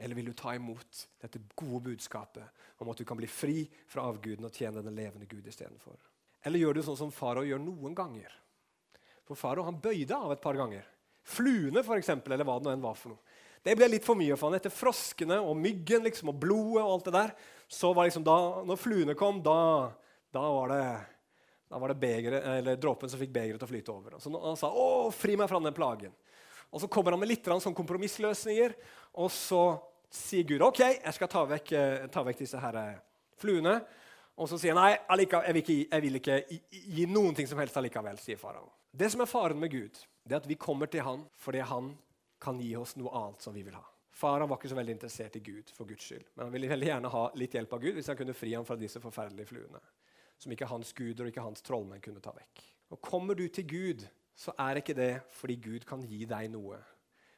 [0.00, 4.08] eller vil du ta imot dette gode budskapet om at du kan bli fri fra
[4.08, 6.00] avguden og tjene den levende Gud istedenfor?
[6.44, 8.32] Eller gjør du sånn som farao gjør noen ganger?
[9.24, 10.88] For farao bøyde av et par ganger.
[11.24, 13.40] Fluene, for eksempel, eller hva det nå enn var for noe.
[13.64, 14.58] Det ble litt for mye for han.
[14.58, 17.34] Etter froskene og myggen liksom, og blodet og alt det der,
[17.72, 18.36] så var liksom da,
[18.68, 19.58] når fluene kom, da,
[20.34, 20.84] da var det
[21.74, 24.18] da var det begre, dråpen som fikk begeret til å flyte over.
[24.22, 26.12] Så han sa 'Å, fri meg fra den plagen'.
[26.70, 28.74] Og Så kommer han med litt sånn kompromissløsninger,
[29.14, 32.98] og så sier Gud 'OK, jeg skal ta vekk, eh, ta vekk disse her eh,
[33.36, 33.84] fluene'.
[34.36, 37.46] Og så sier han 'Nei, jeg vil ikke, jeg vil ikke gi, gi noen ting
[37.46, 38.70] som helst allikevel', sier farao.
[38.94, 41.92] Det som er faren med Gud, det at vi kommer til han fordi han
[42.40, 43.84] kan gi oss noe annet som vi vil ha.
[44.14, 46.70] Far han var ikke så veldig interessert i Gud for Guds skyld, men han ville
[46.70, 49.50] veldig gjerne ha litt hjelp av Gud hvis han kunne fri ham fra disse forferdelige
[49.50, 49.80] fluene,
[50.38, 52.62] som ikke hans guder og ikke hans trollmenn kunne ta vekk.
[52.94, 54.04] Og Kommer du til Gud,
[54.38, 56.78] så er ikke det fordi Gud kan gi deg noe,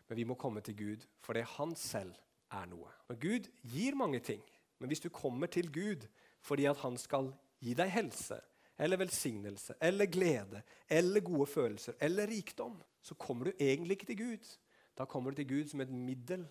[0.06, 2.12] men vi må komme til Gud fordi han selv
[2.52, 2.92] er noe.
[3.08, 4.44] Og Gud gir mange ting,
[4.78, 6.04] men hvis du kommer til Gud
[6.44, 7.32] fordi at han skal
[7.64, 8.38] gi deg helse
[8.78, 14.18] eller velsignelse eller glede eller gode følelser eller rikdom, så kommer du egentlig ikke til
[14.18, 14.48] Gud.
[14.98, 16.46] Da kommer du til Gud som et middel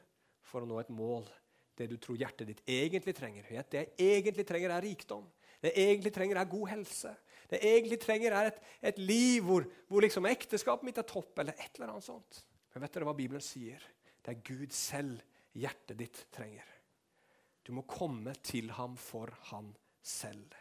[0.46, 1.28] for å nå et mål.
[1.76, 3.48] Det du tror hjertet ditt egentlig trenger.
[3.50, 5.26] Det jeg egentlig trenger, er rikdom.
[5.62, 7.12] Det jeg egentlig trenger, er god helse.
[7.50, 8.62] Det jeg egentlig trenger, er et,
[8.92, 12.40] et liv hvor, hvor liksom ekteskapet mitt er topp, eller et eller annet sånt.
[12.74, 13.84] Men vet dere hva Bibelen sier?
[14.24, 15.20] Det er Gud selv
[15.56, 16.70] hjertet ditt trenger.
[17.66, 19.74] Du må komme til ham for han
[20.06, 20.54] selv.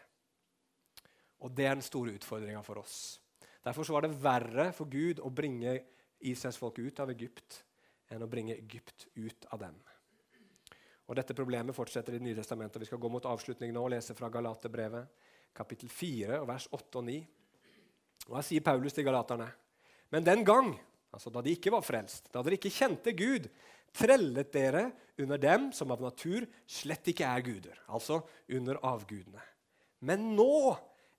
[1.45, 3.19] Og Det er den store utfordringa for oss.
[3.65, 5.77] Derfor var det verre for Gud å bringe
[6.25, 7.61] Israels folk ut av Egypt
[8.13, 9.77] enn å bringe Egypt ut av dem.
[11.05, 12.81] Og Dette problemet fortsetter i Det nye testamentet.
[12.81, 15.05] Vi skal gå mot avslutning nå og lese fra Galaterbrevet,
[15.53, 17.19] kapittel 4, vers 8 og 9.
[18.29, 19.47] Og Her sier Paulus til galaterne.:
[20.09, 20.73] Men den gang,
[21.13, 23.49] altså da de ikke var frelst, da dere ikke kjente Gud,
[23.93, 29.41] trellet dere under dem som av natur slett ikke er guder, altså under avgudene.
[30.01, 30.75] Men nå,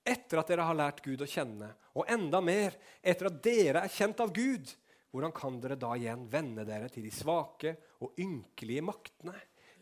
[0.07, 3.93] etter at dere har lært Gud å kjenne, og enda mer etter at dere er
[3.93, 4.71] kjent av Gud,
[5.11, 7.73] hvordan kan dere da igjen vende dere til de svake
[8.05, 9.35] og ynkelige maktene?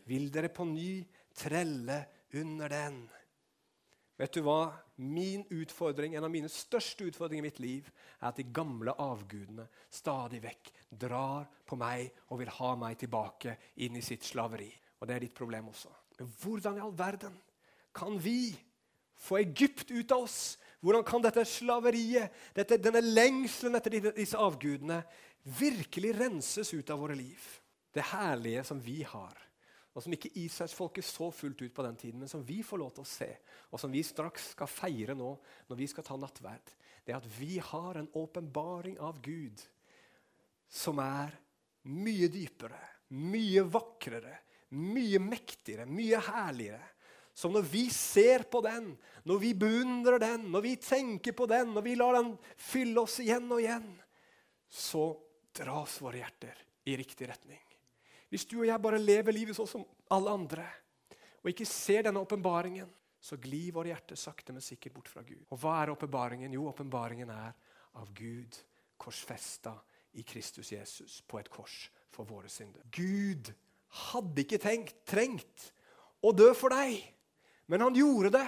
[0.06, 1.02] Vil dere på ny
[1.36, 1.98] trelle
[2.38, 3.00] under den?
[4.16, 4.70] Vet du hva?
[4.96, 9.66] Min utfordring, En av mine største utfordringer i mitt liv er at de gamle avgudene
[9.92, 14.70] stadig vekk drar på meg og vil ha meg tilbake inn i sitt slaveri.
[15.00, 15.92] Og Det er ditt problem også.
[16.16, 17.36] Men hvordan i all verden
[17.92, 18.56] kan vi
[19.16, 20.56] få Egypt ut av oss?
[20.84, 25.00] Hvordan kan dette slaveriet, dette, denne lengselen etter disse avgudene,
[25.56, 27.42] virkelig renses ut av våre liv?
[27.94, 29.34] Det herlige som vi har,
[29.96, 32.92] og som ikke Israelsfolket så fullt ut på den tiden, men som vi får lov
[32.94, 33.30] til å se,
[33.72, 35.30] og som vi straks skal feire nå
[35.70, 36.74] når vi skal ta nattverd,
[37.06, 39.62] det er at vi har en åpenbaring av Gud
[40.68, 41.32] som er
[41.88, 42.78] mye dypere,
[43.14, 44.34] mye vakrere,
[44.76, 46.82] mye mektigere, mye herligere
[47.36, 48.94] som når vi ser på den,
[49.28, 53.18] når vi beundrer den, når vi tenker på den, når vi lar den fylle oss
[53.20, 53.90] igjen og igjen,
[54.72, 55.10] så
[55.56, 57.60] dras våre hjerter i riktig retning.
[58.32, 59.84] Hvis du og jeg bare lever livet sånn som
[60.16, 60.64] alle andre,
[61.42, 62.88] og ikke ser denne åpenbaringen,
[63.20, 65.42] så glir våre hjerter sakte, men sikkert bort fra Gud.
[65.52, 66.54] Og hva er åpenbaringen?
[66.56, 67.52] Jo, åpenbaringen er
[68.00, 68.56] av Gud
[68.96, 69.74] korsfesta
[70.16, 72.80] i Kristus Jesus på et kors for våre synder.
[72.88, 73.52] Gud
[74.08, 75.68] hadde ikke tenkt, trengt
[76.24, 76.96] å dø for deg.
[77.66, 78.46] Men han gjorde det.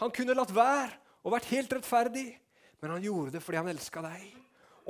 [0.00, 2.28] Han kunne latt være og vært helt rettferdig,
[2.80, 4.28] men han gjorde det fordi han elska deg.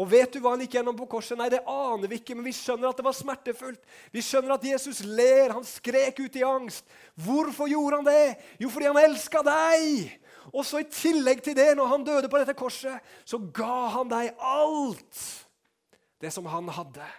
[0.01, 1.37] Og vet du hva han gikk gjennom på korset?
[1.37, 3.81] Nei, det aner vi ikke, men vi skjønner at det var smertefullt.
[4.15, 6.87] Vi skjønner at Jesus ler, han skrek ut i angst.
[7.21, 8.39] Hvorfor gjorde han det?
[8.63, 10.15] Jo, fordi han elska deg.
[10.55, 14.09] Og så i tillegg til det, når han døde på dette korset, så ga han
[14.09, 15.25] deg alt
[16.23, 17.11] det som han hadde.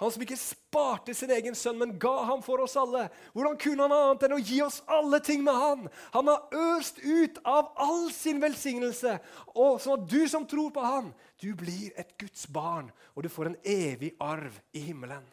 [0.00, 3.02] Han som ikke sparte sin egen sønn, men ga ham for oss alle.
[3.34, 5.82] Hvordan kunne han annet enn å gi oss alle ting med han?
[6.14, 9.18] Han har øst ut av all sin velsignelse,
[9.52, 13.28] og sånn at du som tror på han, du blir et Guds barn, og du
[13.32, 15.26] får en evig arv i himmelen.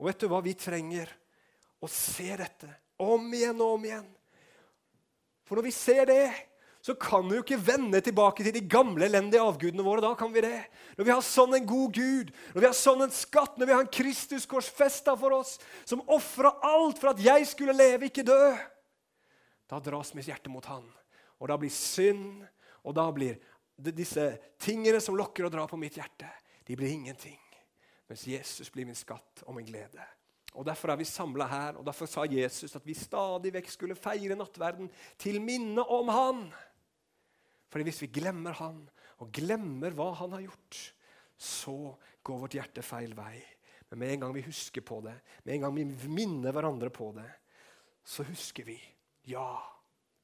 [0.00, 1.12] Og vet du hva vi trenger?
[1.80, 2.72] Å se dette
[3.04, 4.08] om igjen og om igjen.
[5.44, 6.24] For når vi ser det,
[6.80, 10.00] så kan vi jo ikke vende tilbake til de gamle, elendige avgudene våre.
[10.00, 10.64] da kan vi det.
[10.96, 13.74] Når vi har sånn en god Gud, når vi har sånn en skatt, når vi
[13.76, 18.24] har en Kristus korsfesta for oss, som ofra alt for at jeg skulle leve, ikke
[18.24, 18.54] dø,
[19.70, 20.86] da dras mitt hjerte mot Han.
[21.40, 22.40] Og da blir synd,
[22.82, 23.36] og da blir
[23.76, 26.28] disse tingene som lokker og drar på mitt hjerte,
[26.66, 27.38] de blir ingenting.
[28.08, 30.02] Mens Jesus blir min skatt og min glede.
[30.58, 33.98] Og Derfor er vi samla her, og derfor sa Jesus at vi stadig vekk skulle
[33.98, 36.40] feire nattverden til minne om Han.
[37.70, 38.82] Fordi hvis vi glemmer han,
[39.20, 40.78] og glemmer hva han har gjort,
[41.40, 41.76] så
[42.24, 43.36] går vårt hjerte feil vei.
[43.90, 47.10] Men med en gang vi husker på det, med en gang vi minner hverandre på
[47.16, 47.28] det,
[48.04, 48.78] så husker vi
[49.28, 49.52] ja,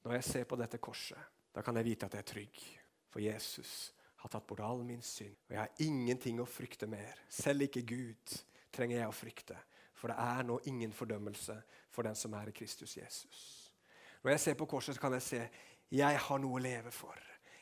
[0.04, 1.20] når jeg ser på dette korset,
[1.52, 2.64] da kan jeg vite at jeg er trygg.
[3.12, 3.72] For Jesus
[4.22, 7.20] har tatt bort all min synd, og jeg har ingenting å frykte mer.
[7.32, 8.36] Selv ikke Gud
[8.74, 9.56] trenger jeg å frykte,
[9.96, 11.56] for det er nå ingen fordømmelse
[11.94, 13.40] for den som er i Kristus Jesus.
[14.22, 15.42] Når jeg ser på korset, så kan jeg se
[15.96, 17.16] jeg har noe å leve for.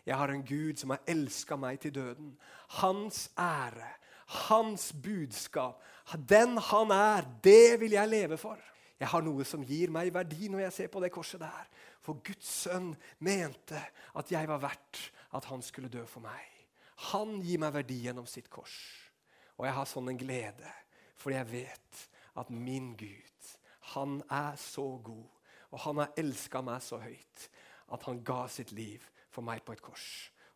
[0.06, 2.34] Jeg har en Gud som har elska meg til døden.
[2.80, 3.88] Hans ære,
[4.48, 5.80] hans budskap,
[6.28, 8.60] den han er, det vil jeg leve for.
[9.00, 11.68] Jeg har noe som gir meg verdi når jeg ser på det korset der.
[12.04, 12.92] For Guds sønn
[13.24, 13.80] mente
[14.14, 15.00] at jeg var verdt
[15.34, 16.44] at han skulle dø for meg.
[17.10, 18.76] Han gir meg verdi gjennom sitt kors.
[19.58, 20.70] Og jeg har sånn en glede,
[21.16, 22.04] fordi jeg vet
[22.38, 23.50] at min Gud,
[23.94, 25.26] han er så god,
[25.70, 27.48] og han har elska meg så høyt
[27.94, 29.02] at han ga sitt liv
[29.34, 30.08] for meg på et kors.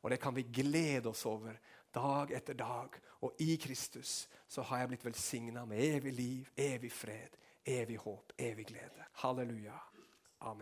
[0.02, 1.58] Og det kan vi glede oss over
[1.94, 2.94] dag etter dag.
[3.26, 7.34] Og i Kristus så har jeg blitt velsigna med evig liv, evig fred,
[7.66, 9.08] evig håp, evig glede.
[9.24, 9.76] Halleluja.